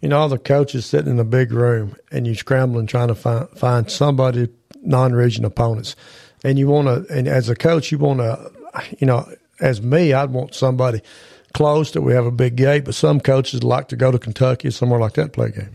[0.04, 3.16] you know, all the coaches sitting in a big room and you're scrambling trying to
[3.16, 4.49] find find somebody
[4.82, 5.95] non-region opponents,
[6.43, 8.51] and you want to, and as a coach, you want to,
[8.99, 9.26] you know,
[9.62, 11.01] as me, I'd want somebody
[11.54, 14.68] close that we have a big gate, but some coaches like to go to Kentucky
[14.68, 15.70] or somewhere like that play a game.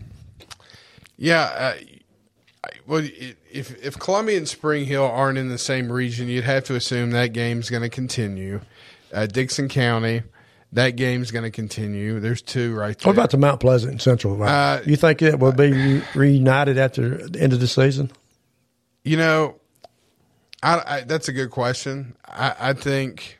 [1.17, 3.03] Yeah, uh, well,
[3.51, 7.09] if if Columbia and Spring Hill aren't in the same region, you'd have to assume
[7.11, 8.61] that game's going to continue.
[9.11, 10.21] Uh, Dickson County,
[10.73, 12.19] that game's going to continue.
[12.19, 13.07] There's two right there.
[13.09, 14.35] What about the Mount Pleasant and Central?
[14.35, 14.49] Right?
[14.77, 18.11] Uh, you think it will be re- reunited after the end of the season?
[19.03, 19.55] You know,
[20.61, 22.15] I, I, that's a good question.
[22.25, 23.39] I, I think.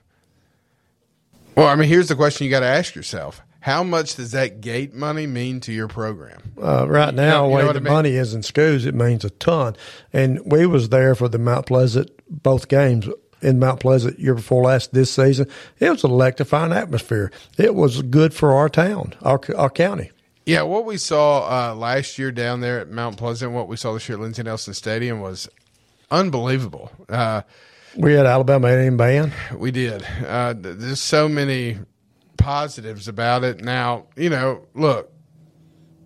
[1.56, 4.62] Well, I mean, here's the question you got to ask yourself: How much does that
[4.62, 6.54] gate money mean to your program?
[6.62, 7.94] Uh, right You know- now, you know the the I mean?
[7.94, 9.76] money is in schools, it means a ton.
[10.14, 13.08] And we was there for the Mount Pleasant both games.
[13.42, 15.48] In Mount Pleasant year before last this season.
[15.80, 17.32] It was an electrifying atmosphere.
[17.58, 20.12] It was good for our town, our our county.
[20.46, 23.94] Yeah, what we saw uh, last year down there at Mount Pleasant, what we saw
[23.94, 25.48] this year at Lindsey Nelson Stadium was
[26.10, 26.92] unbelievable.
[27.08, 27.44] Uh,
[27.96, 29.34] we had Alabama A&M band.
[29.56, 30.04] We did.
[30.26, 31.78] Uh, there's so many
[32.38, 33.62] positives about it.
[33.62, 35.12] Now, you know, look,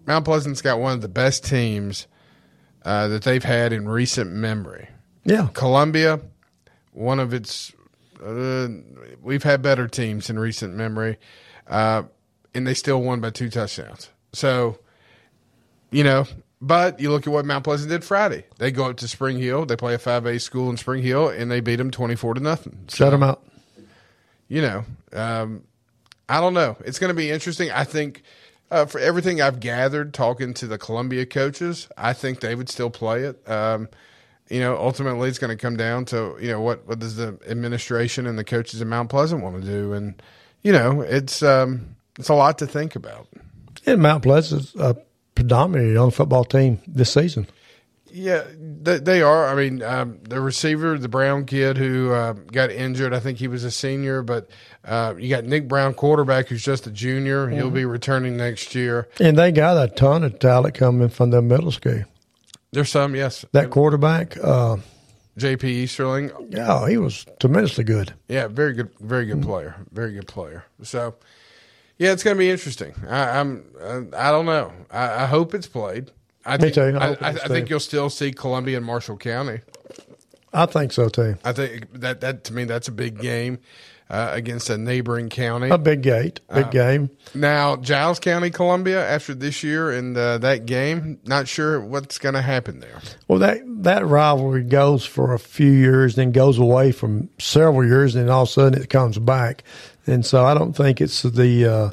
[0.06, 2.08] Mount Pleasant's got one of the best teams
[2.84, 4.90] uh, that they've had in recent memory.
[5.24, 5.48] Yeah.
[5.54, 6.20] Columbia,
[6.94, 7.74] one of its,
[8.24, 8.68] uh,
[9.22, 11.18] we've had better teams in recent memory,
[11.68, 12.04] uh,
[12.54, 14.10] and they still won by two touchdowns.
[14.32, 14.80] So,
[15.92, 16.26] you know,
[16.62, 18.46] but you look at what Mount Pleasant did Friday.
[18.58, 19.66] They go up to Spring Hill.
[19.66, 22.86] They play a 5A school in Spring Hill, and they beat them 24 to nothing.
[22.88, 23.44] So, Shut them out.
[24.48, 25.64] You know, um,
[26.30, 26.78] I don't know.
[26.86, 27.72] It's going to be interesting.
[27.72, 28.24] I think
[28.72, 32.90] uh, for everything I've gathered talking to the Columbia coaches, I think they would still
[32.90, 33.48] play it.
[33.50, 33.90] Um,
[34.50, 37.38] you know, ultimately, it's going to come down to you know what what does the
[37.48, 40.22] administration and the coaches in Mount Pleasant want to do, and
[40.62, 43.28] you know, it's um, it's a lot to think about.
[43.86, 44.96] And Mount Pleasant's a
[45.36, 47.48] predominantly young football team this season.
[48.16, 49.48] Yeah, they, they are.
[49.48, 53.48] I mean, um, the receiver, the Brown kid who uh, got injured, I think he
[53.48, 54.52] was a senior, but
[54.86, 57.48] uh, you got Nick Brown, quarterback, who's just a junior.
[57.48, 57.56] Mm-hmm.
[57.56, 59.10] He'll be returning next year.
[59.20, 62.04] And they got a ton of talent coming from the middle school.
[62.74, 63.46] There's some, yes.
[63.52, 64.78] That quarterback, uh,
[65.38, 66.32] JP Easterling.
[66.50, 68.14] Yeah, he was tremendously good.
[68.28, 69.76] Yeah, very good, very good player.
[69.92, 70.66] Very good player.
[70.82, 71.16] So,
[71.98, 72.94] yeah, it's going to be interesting.
[73.08, 73.64] I, am
[74.16, 74.74] I don't know.
[74.92, 76.12] I, I hope it's played.
[76.46, 76.98] I Me think, too.
[77.00, 79.62] I, I, I think you'll still see Columbia and Marshall County.
[80.54, 81.36] I think so too.
[81.44, 83.58] I think that that to me that's a big game
[84.10, 85.70] uh, against a neighboring county.
[85.70, 87.10] A big gate, big uh, game.
[87.34, 92.36] Now Giles County, Columbia, after this year and uh, that game, not sure what's going
[92.36, 93.02] to happen there.
[93.28, 98.16] Well, that that rivalry goes for a few years, then goes away from several years,
[98.16, 99.64] and then all of a sudden it comes back.
[100.06, 101.90] And so I don't think it's the uh,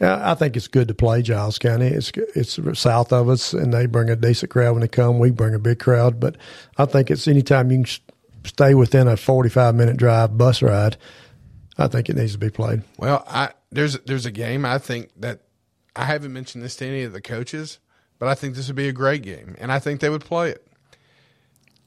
[0.00, 1.86] I think it's good to play Giles County.
[1.86, 5.18] It's it's south of us, and they bring a decent crowd when they come.
[5.18, 6.36] We bring a big crowd, but
[6.76, 8.07] I think it's anytime you can
[8.48, 10.96] stay within a forty-five minute drive bus ride.
[11.76, 12.82] I think it needs to be played.
[12.98, 15.42] Well, I there's there's a game I think that
[15.94, 17.78] I haven't mentioned this to any of the coaches,
[18.18, 20.50] but I think this would be a great game, and I think they would play
[20.50, 20.66] it.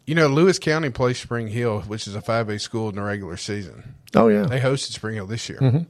[0.05, 3.01] You know, Lewis County plays Spring Hill, which is a five A school in the
[3.01, 3.95] regular season.
[4.16, 5.59] Oh yeah, they hosted Spring Hill this year.
[5.59, 5.84] Mm-hmm.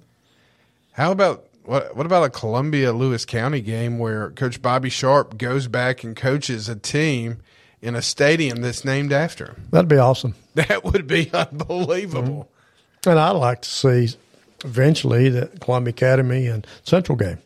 [0.94, 5.68] How about what what about a Columbia Lewis County game where Coach Bobby Sharp goes
[5.68, 7.42] back and coaches a team
[7.82, 9.68] in a stadium that's named after him?
[9.72, 10.36] That'd be awesome.
[10.54, 12.50] That would be unbelievable.
[13.04, 13.10] Mm-hmm.
[13.10, 14.10] And I'd like to see
[14.66, 17.38] eventually the Columbia Academy and Central game.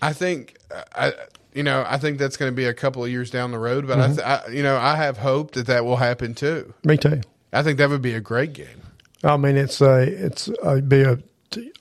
[0.00, 0.56] I think
[0.96, 1.12] I
[1.52, 3.86] you know I think that's going to be a couple of years down the road,
[3.86, 4.12] but mm-hmm.
[4.12, 6.72] I, th- I you know I have hope that that will happen too.
[6.84, 7.20] Me too.
[7.52, 8.80] I think that would be a great game.
[9.22, 11.18] I mean, it's a it's a, be a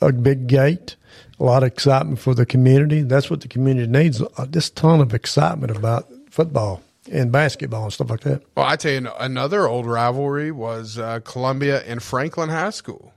[0.01, 0.97] a big gate
[1.39, 3.01] a lot of excitement for the community.
[3.01, 4.21] That's what the community needs.
[4.49, 6.81] Just ton of excitement about football
[7.11, 8.43] and basketball and stuff like that.
[8.55, 13.13] Well, I tell you, another old rivalry was uh, Columbia and Franklin High School.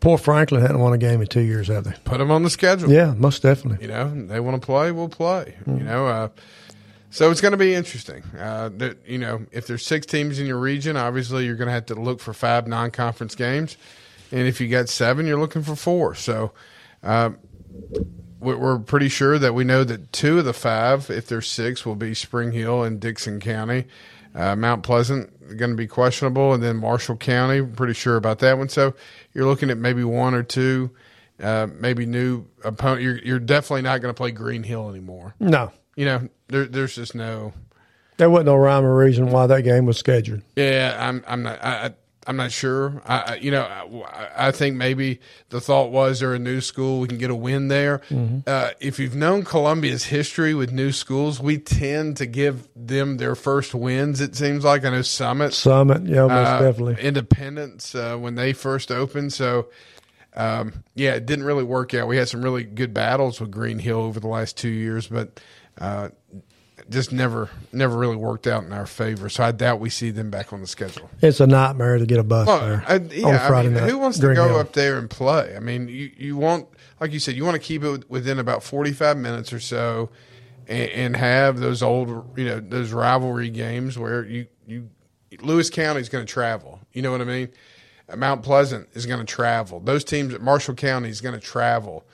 [0.00, 1.92] Poor Franklin hadn't won a game in two years, have they?
[2.04, 2.90] Put them on the schedule.
[2.90, 3.86] Yeah, most definitely.
[3.86, 5.56] You know, they want to play, we'll play.
[5.60, 5.78] Mm-hmm.
[5.78, 6.28] You know, uh,
[7.10, 8.22] so it's going to be interesting.
[8.38, 11.74] Uh, that, you know, if there's six teams in your region, obviously you're going to
[11.74, 13.76] have to look for five non-conference games,
[14.30, 16.14] and if you got seven, you're looking for four.
[16.14, 16.52] So.
[17.02, 17.38] Um,
[18.42, 21.94] we're pretty sure that we know that two of the five, if there's six, will
[21.94, 23.86] be Spring Hill and Dickson County.
[24.34, 27.62] Uh, Mount Pleasant going to be questionable, and then Marshall County.
[27.62, 28.68] Pretty sure about that one.
[28.68, 28.94] So
[29.34, 30.90] you're looking at maybe one or two,
[31.40, 33.02] uh, maybe new opponent.
[33.02, 35.34] You're, you're definitely not going to play Green Hill anymore.
[35.38, 37.52] No, you know there, there's just no.
[38.16, 40.42] There wasn't no rhyme or reason why that game was scheduled.
[40.56, 41.24] Yeah, I'm.
[41.26, 41.62] I'm not.
[41.62, 41.92] I,
[42.26, 43.02] I'm not sure.
[43.04, 47.00] I, you know, I, I, think maybe the thought was they're a new school.
[47.00, 47.98] We can get a win there.
[48.10, 48.40] Mm-hmm.
[48.46, 53.34] Uh, if you've known Columbia's history with new schools, we tend to give them their
[53.34, 54.20] first wins.
[54.20, 58.52] It seems like I know Summit, Summit, yeah, most uh, definitely Independence uh, when they
[58.52, 59.32] first opened.
[59.32, 59.68] So,
[60.36, 62.06] um, yeah, it didn't really work out.
[62.06, 65.40] We had some really good battles with Green Hill over the last two years, but
[65.80, 66.10] uh,
[66.88, 69.28] just never never really worked out in our favor.
[69.28, 71.10] So I doubt we see them back on the schedule.
[71.20, 72.84] It's a nightmare to get a bus well, there.
[72.86, 74.56] I, yeah, I mean, who wants to go Hill.
[74.56, 75.54] up there and play?
[75.56, 76.68] I mean, you you want
[77.00, 80.10] like you said, you want to keep it within about forty five minutes or so,
[80.68, 84.88] and, and, have those old you know those rivalry games where you you
[85.40, 86.80] Lewis County is going to travel.
[86.92, 87.48] You know what I mean?
[88.16, 89.80] Mount Pleasant is going to travel.
[89.80, 92.04] Those teams at Marshall County is going to travel.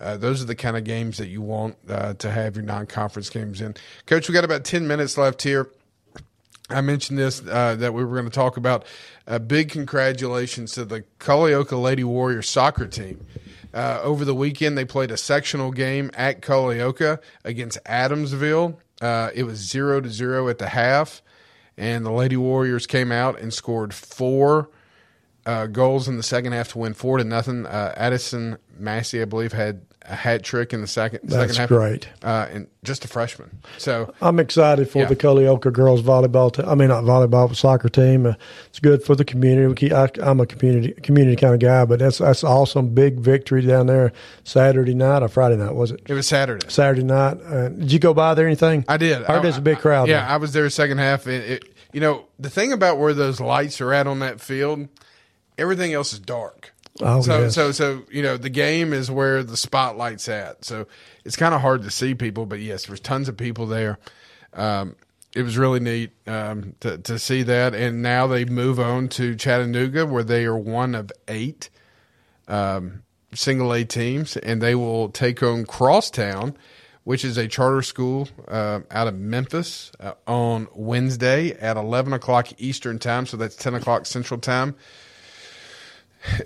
[0.00, 3.30] Uh, those are the kind of games that you want uh, to have your non-conference
[3.30, 3.74] games in.
[4.06, 5.70] Coach, we got about ten minutes left here.
[6.70, 8.84] I mentioned this uh, that we were going to talk about.
[9.26, 13.26] A big congratulations to the Culleoka Lady Warriors soccer team.
[13.72, 18.76] Uh, over the weekend, they played a sectional game at Culleoka against Adamsville.
[19.00, 21.22] Uh, it was zero to zero at the half,
[21.76, 24.70] and the Lady Warriors came out and scored four
[25.46, 27.64] uh, goals in the second half to win four to nothing.
[27.64, 31.68] Uh, Addison Massey, I believe, had a hat trick in the second That's second half.
[31.68, 32.08] great.
[32.22, 33.50] uh, and just a freshman.
[33.76, 35.04] So I'm excited for Yeah.
[35.04, 36.52] the Culleoka girls volleyball.
[36.52, 38.24] Te- I mean, not volleyball, but soccer team.
[38.26, 38.32] Uh,
[38.68, 39.66] it's good for the community.
[39.66, 42.94] We keep, I, I'm a community community kind of guy, but that's that's awesome.
[42.94, 44.12] Big victory down there
[44.44, 46.00] Saturday night or Friday night was it?
[46.08, 46.66] it was Saturday.
[46.70, 47.38] Saturday night.
[47.44, 48.46] Uh, did you go by there?
[48.46, 48.84] Anything?
[48.88, 49.22] I did.
[49.24, 50.08] I heard there's a big crowd.
[50.08, 50.30] Yeah, there.
[50.30, 51.26] I was there second half.
[51.26, 54.88] And it, you know, the thing about where those lights are at on that field,
[55.58, 56.57] everything else is dark.
[57.00, 57.54] Oh, so yes.
[57.54, 60.64] so so you know the game is where the spotlight's at.
[60.64, 60.86] So
[61.24, 63.98] it's kind of hard to see people, but yes, there's tons of people there.
[64.52, 64.96] Um,
[65.34, 69.36] it was really neat um, to to see that, and now they move on to
[69.36, 71.70] Chattanooga, where they are one of eight
[72.48, 73.02] um,
[73.34, 76.56] single A teams, and they will take on Crosstown,
[77.04, 82.48] which is a charter school uh, out of Memphis, uh, on Wednesday at 11 o'clock
[82.58, 83.26] Eastern Time.
[83.26, 84.74] So that's 10 o'clock Central Time.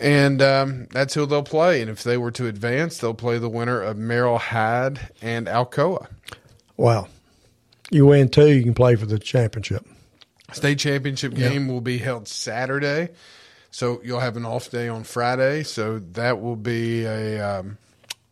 [0.01, 1.81] And um, that's who they'll play.
[1.81, 6.07] And if they were to advance, they'll play the winner of Merrol Hyde and Alcoa.
[6.77, 7.09] Wow.
[7.91, 9.87] You win two, you can play for the championship.
[10.53, 11.49] State championship Yeah.
[11.51, 13.09] game will be held Saturday,
[13.71, 15.63] so you'll have an off day on Friday.
[15.63, 17.79] So that will be a um,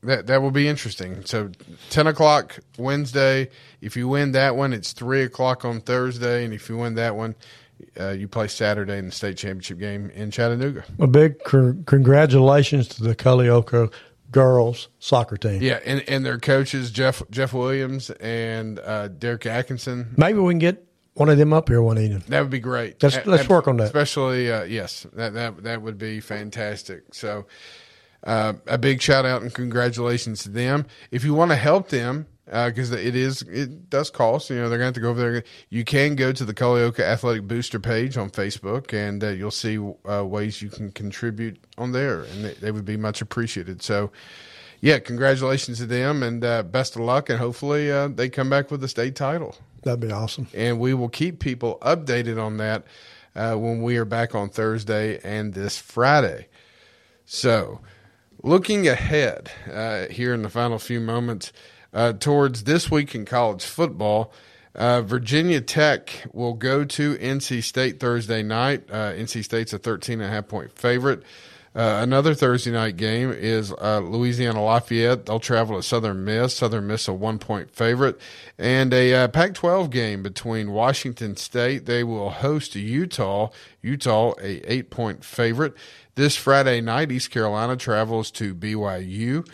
[0.03, 1.24] that that will be interesting.
[1.24, 1.51] So
[1.88, 3.49] ten o'clock Wednesday.
[3.80, 7.16] If you win that one, it's three o'clock on Thursday, and if you win that
[7.16, 7.34] one,
[7.99, 10.85] uh, you play Saturday in the state championship game in Chattanooga.
[10.99, 13.93] A big con- congratulations to the Culleoka
[14.31, 15.62] girls soccer team.
[15.62, 20.14] Yeah, and and their coaches Jeff Jeff Williams and uh, Derek Atkinson.
[20.16, 22.22] Maybe we can get one of them up here one evening.
[22.28, 23.03] That would be great.
[23.03, 23.85] Let's- let's work on that.
[23.85, 27.03] Especially, uh, yes, that that that would be fantastic.
[27.14, 27.47] So,
[28.24, 30.87] uh, a big shout out and congratulations to them.
[31.11, 34.51] If you want to help them, because it is it does cost.
[34.51, 35.45] You know, they're going to have to go over there.
[35.69, 39.79] You can go to the Culleoka Athletic Booster page on Facebook, and uh, you'll see
[39.79, 43.83] uh, ways you can contribute on there, and they, they would be much appreciated.
[43.83, 44.11] So.
[44.83, 48.71] Yeah, congratulations to them, and uh, best of luck, and hopefully uh, they come back
[48.71, 50.47] with the state title That'd be awesome.
[50.55, 52.85] and we will keep people updated on that
[53.35, 56.49] uh, when we are back on Thursday and this Friday.
[57.25, 57.81] So,
[58.43, 61.53] looking ahead uh, here in the final few moments
[61.93, 64.32] uh, towards this week in college football,
[64.74, 68.84] uh, Virginia Tech will go to NC State Thursday night.
[68.91, 71.22] Uh, NC State's a 13 and a half point favorite.
[71.72, 75.26] Uh, another Thursday night game is uh, Louisiana Lafayette.
[75.26, 76.57] They'll travel to Southern Miss.
[76.57, 78.20] Southern Miss a one point favorite,
[78.59, 81.86] and a uh, Pac-12 game between Washington State.
[81.86, 83.51] They will host Utah.
[83.82, 85.74] Utah a eight point favorite.
[86.16, 89.49] This Friday night, East Carolina travels to BYU.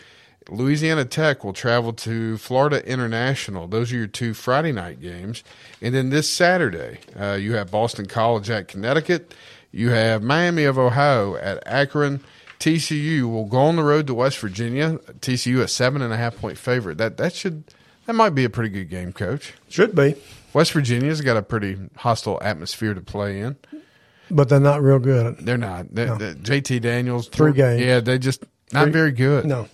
[0.48, 3.66] Louisiana Tech will travel to Florida International.
[3.66, 5.42] Those are your two Friday night games.
[5.82, 9.34] And then this Saturday, uh, you have Boston College at Connecticut.
[9.72, 12.20] You have Miami of Ohio at Akron.
[12.60, 14.98] TCU will go on the road to West Virginia.
[15.20, 16.96] TCU a seven and a half point favorite.
[16.98, 17.64] That that should
[18.06, 19.52] that might be a pretty good game, Coach.
[19.68, 20.14] Should be,
[20.54, 23.56] West Virginia's got a pretty hostile atmosphere to play in.
[24.30, 25.36] but they're not real good.
[25.40, 25.94] They're not.
[25.94, 26.16] They No.
[26.16, 27.82] they- JT Daniels Three games.
[27.82, 29.44] Yeah, they just not Three- very good.
[29.44, 29.68] No.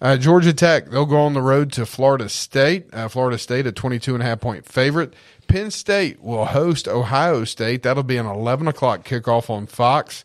[0.00, 2.86] Uh, Georgia Tech, they'll go on the road to Florida State.
[2.92, 5.14] Uh, Florida State, a 22 and a half point favorite.
[5.48, 7.82] Penn State will host Ohio State.
[7.82, 10.24] That'll be an 11 o'clock kickoff on Fox.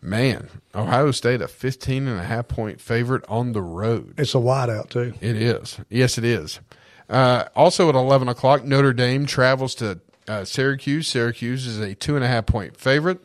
[0.00, 4.14] Man, Ohio State, a 15 and a half point favorite on the road.
[4.16, 5.14] It's a white out, too.
[5.20, 5.80] It is.
[5.88, 6.60] Yes, it is.
[7.08, 9.98] Uh, also at 11 o'clock, Notre Dame travels to
[10.28, 11.08] uh, Syracuse.
[11.08, 13.18] Syracuse is a two and a half point favorite.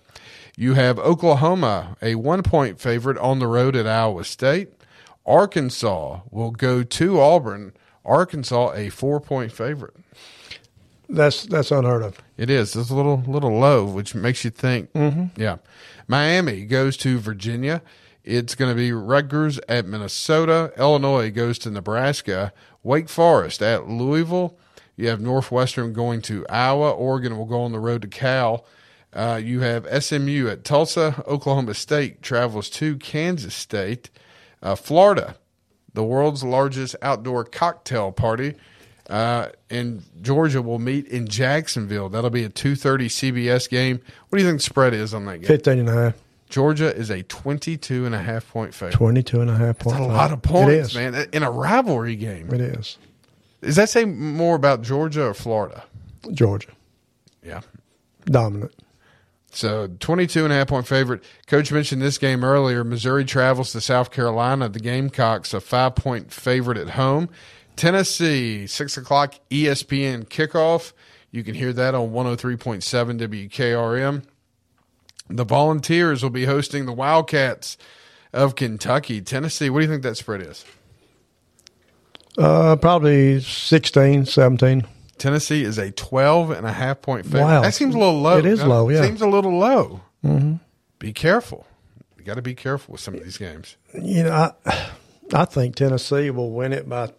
[0.56, 4.70] You have Oklahoma, a one point favorite on the road at Iowa State.
[5.26, 7.74] Arkansas will go to Auburn.
[8.06, 9.94] Arkansas, a four point favorite.
[11.10, 12.18] That's that's unheard of.
[12.38, 12.76] It is.
[12.76, 14.92] It's a little little low, which makes you think.
[14.94, 15.32] Mhm.
[15.38, 15.58] Yeah.
[16.08, 17.82] Miami goes to Virginia.
[18.24, 20.72] It's going to be Rutgers at Minnesota.
[20.78, 22.54] Illinois goes to Nebraska.
[22.82, 24.58] Wake Forest at Louisville.
[24.96, 26.92] You have Northwestern going to Iowa.
[26.92, 28.66] Oregon will go on the road to Cal.
[29.14, 31.22] Uh, you have SMU at Tulsa.
[31.28, 34.10] Oklahoma State travels to Kansas State.
[34.64, 35.36] Uh, Florida,
[35.94, 38.56] the world's largest outdoor cocktail party,
[39.10, 42.08] uh, and Georgia will meet in Jacksonville.
[42.10, 44.00] That'll be a 2:30 CBS game.
[44.30, 45.48] What do you think the spread is on that game?
[45.48, 46.14] 15 and a half.
[46.50, 48.94] Georgia is a 22 and a half point favorite.
[48.94, 50.00] 22 and a half That's point.
[50.00, 52.54] a lot of points, man, in a rivalry game.
[52.54, 52.98] It is.
[53.62, 55.84] Does that say more about Georgia or Florida?
[56.32, 56.70] Georgia.
[57.44, 57.62] Yeah.
[58.26, 58.72] Dominant.
[59.56, 61.24] So 22 and a half point favorite.
[61.48, 62.84] Coach mentioned this game earlier.
[62.84, 64.68] Missouri travels to South Carolina.
[64.68, 67.30] The Gamecocks a five point favorite at home.
[67.76, 70.94] Tennessee, six o'clock ESPN kickoff.
[71.32, 74.24] You can hear that on 103.7 WKRM.
[75.30, 77.78] The Volunteers will be hosting the Wildcats
[78.32, 79.22] of Kentucky.
[79.22, 80.66] Tennessee, what do you think that spread is?
[82.38, 84.86] Uh, probably 16, 17.
[85.18, 87.42] Tennessee is a 12 and a half point favorite.
[87.42, 87.62] Wow.
[87.62, 88.38] That seems a little low.
[88.38, 89.04] It is low, yeah.
[89.04, 90.02] Seems a little low.
[90.24, 90.60] Mhm.
[91.00, 91.66] Be careful.
[92.18, 93.76] You got to be careful with some of these games.
[93.94, 94.32] You know,
[94.66, 94.88] I,
[95.34, 97.12] I think Tennessee will win it by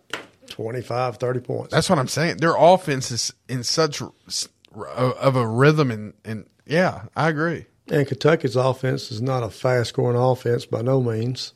[0.49, 1.73] 25, 30 points.
[1.73, 2.39] That's what I'm saying.
[2.39, 7.29] Their offense is in such r- s- r- of a rhythm, and, and yeah, I
[7.29, 7.67] agree.
[7.91, 11.53] And Kentucky's offense is not a fast scoring offense by no means.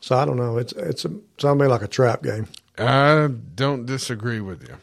[0.00, 0.58] So I don't know.
[0.58, 2.46] It's it's a, it's gonna be like a trap game.
[2.78, 4.76] I don't disagree with you.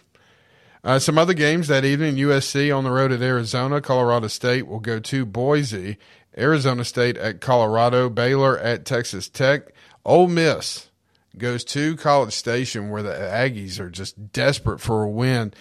[0.84, 3.79] Uh, some other games that evening USC on the road at Arizona.
[3.79, 5.97] Colorado State will go to Boise.
[6.38, 8.09] Arizona State at Colorado.
[8.09, 9.73] Baylor at Texas Tech.
[10.05, 10.89] Ole Miss
[11.38, 15.53] goes to College Station where the Aggies are just desperate for a win.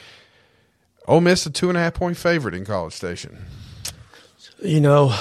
[1.07, 3.45] Ole Miss a two and a half point favorite in College Station.
[4.61, 5.17] You know,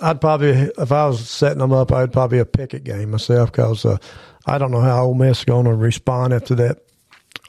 [0.00, 3.84] I'd probably if I was setting them up, I'd probably a picket game myself because
[3.84, 3.98] uh,
[4.46, 6.78] I don't know how Ole Miss is going to respond after that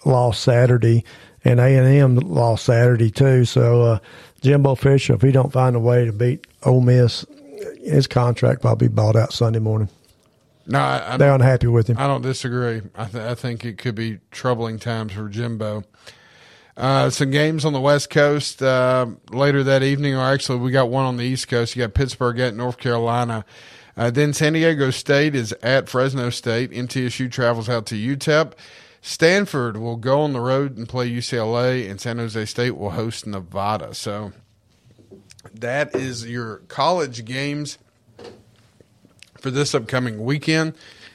[0.06, 1.04] loss Saturday,
[1.44, 3.46] and A and M lost Saturday too.
[3.46, 4.00] So uh,
[4.42, 7.26] Jimbo Fisher, if he don't find a way to beat Ole Miss,
[7.84, 9.90] his contract probably bought out Sunday morning.
[10.66, 11.98] No, I, I They're unhappy with him.
[11.98, 12.82] I don't disagree.
[12.96, 15.84] I, th- I think it could be troubling times for Jimbo.
[16.76, 20.90] Uh, some games on the West Coast uh, later that evening, or actually, we got
[20.90, 21.76] one on the East Coast.
[21.76, 23.46] You got Pittsburgh at North Carolina.
[23.96, 26.70] Uh, then San Diego State is at Fresno State.
[26.72, 28.54] MTSU travels out to UTEP.
[29.08, 33.26] Stanford will go on the road and play UCLA, and San Jose State will host
[33.26, 33.94] Nevada.
[33.94, 34.34] So
[35.54, 37.78] that is your college games
[39.40, 40.74] for this upcoming weekend.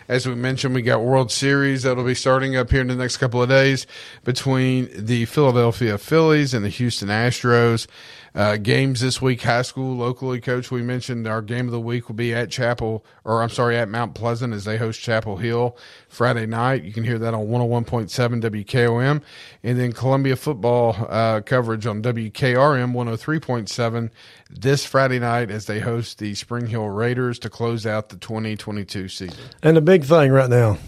[0.08, 3.18] As we mentioned, we got World Series that'll be starting up here in the next
[3.18, 3.86] couple of days
[4.24, 7.86] between the Philadelphia Phillies and the Houston Astros.
[8.34, 10.70] Uh, games this week, high school, locally, coach.
[10.70, 13.90] We mentioned our game of the week will be at Chapel, or I'm sorry, at
[13.90, 15.76] Mount Pleasant as they host Chapel Hill
[16.08, 16.82] Friday night.
[16.82, 19.20] You can hear that on 101.7 WKOM.
[19.62, 24.10] And then Columbia football uh, coverage on WKRM 103.7
[24.48, 29.08] this Friday night as they host the Spring Hill Raiders to close out the 2022
[29.08, 29.38] season.
[29.62, 30.78] And the big thing right now,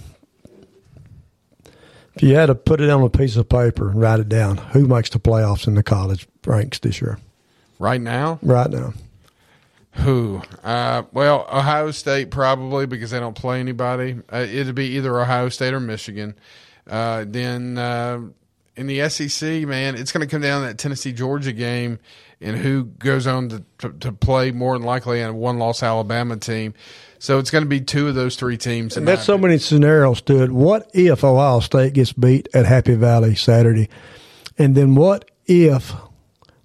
[2.14, 4.56] if you had to put it on a piece of paper and write it down,
[4.56, 7.18] who makes the playoffs in the college ranks this year?
[7.78, 8.94] Right now, Right now.
[9.96, 10.42] Who?
[10.62, 14.16] Uh, well, Ohio State probably because they don't play anybody.
[14.32, 16.34] Uh, it'd be either Ohio State or Michigan.
[16.86, 18.20] Uh, then uh,
[18.76, 22.00] in the SEC, man, it's going to come down to that Tennessee Georgia game
[22.40, 25.82] and who goes on to, to, to play more than likely on a one loss
[25.82, 26.74] Alabama team.
[27.20, 28.96] So it's going to be two of those three teams.
[28.96, 30.50] And that's so many scenarios to it.
[30.50, 33.88] What if Ohio State gets beat at Happy Valley Saturday?
[34.58, 35.94] And then what if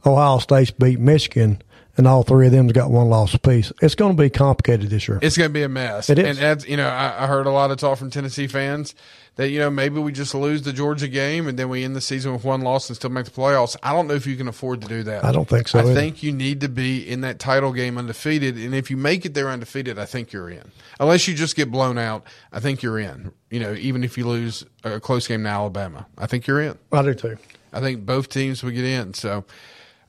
[0.05, 1.61] Ohio State's beat Michigan
[1.97, 3.73] and all three of them's got one loss apiece?
[3.81, 5.19] It's going to be complicated this year.
[5.21, 6.09] It's going to be a mess.
[6.09, 6.25] It is.
[6.25, 8.95] And that's, you know, I, I heard a lot of talk from Tennessee fans
[9.35, 12.01] that, you know, maybe we just lose the Georgia game and then we end the
[12.01, 13.75] season with one loss and still make the playoffs.
[13.81, 15.23] I don't know if you can afford to do that.
[15.23, 15.93] I don't think so I either.
[15.93, 18.57] think you need to be in that title game undefeated.
[18.57, 20.71] And if you make it there undefeated, I think you're in.
[20.99, 23.31] Unless you just get blown out, I think you're in.
[23.49, 26.77] You know, even if you lose a close game to Alabama, I think you're in.
[26.91, 27.37] I do too.
[27.71, 29.13] I think both teams would get in.
[29.13, 29.45] So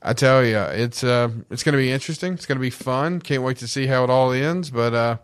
[0.02, 2.32] I tell you, it's uh, it's going to be interesting.
[2.32, 3.20] It's going to be fun.
[3.20, 4.70] Can't wait to see how it all ends.
[4.70, 5.16] But uh,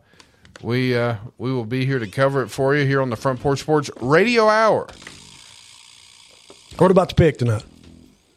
[0.63, 3.41] we uh, we will be here to cover it for you here on the Front
[3.41, 4.89] Porch Sports Radio Hour.
[6.79, 7.65] What about the pick tonight?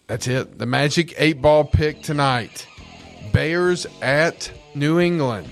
[0.07, 0.57] That's it.
[0.57, 2.65] The Magic Eight Ball pick tonight.
[3.33, 5.47] Bears at New England.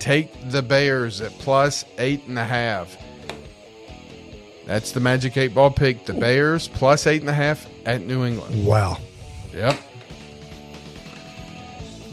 [0.00, 2.96] Take the Bears at plus eight and a half.
[4.66, 6.04] That's the Magic Eight Ball pick.
[6.04, 8.66] The Bears plus eight and a half at New England.
[8.66, 8.98] Wow.
[9.52, 9.78] Yep.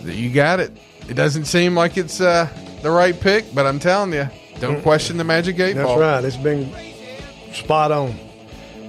[0.03, 0.71] You got it.
[1.07, 2.47] It doesn't seem like it's uh,
[2.81, 4.29] the right pick, but I'm telling you,
[4.59, 5.99] don't question the Magic Eight That's Ball.
[5.99, 6.23] right.
[6.23, 6.71] It's been
[7.53, 8.13] spot on.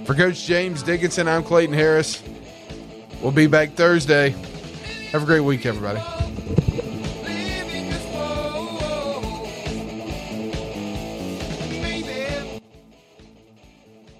[0.05, 2.21] For Coach James Dickinson, I'm Clayton Harris.
[3.21, 4.29] We'll be back Thursday.
[5.11, 5.99] Have a great week, everybody.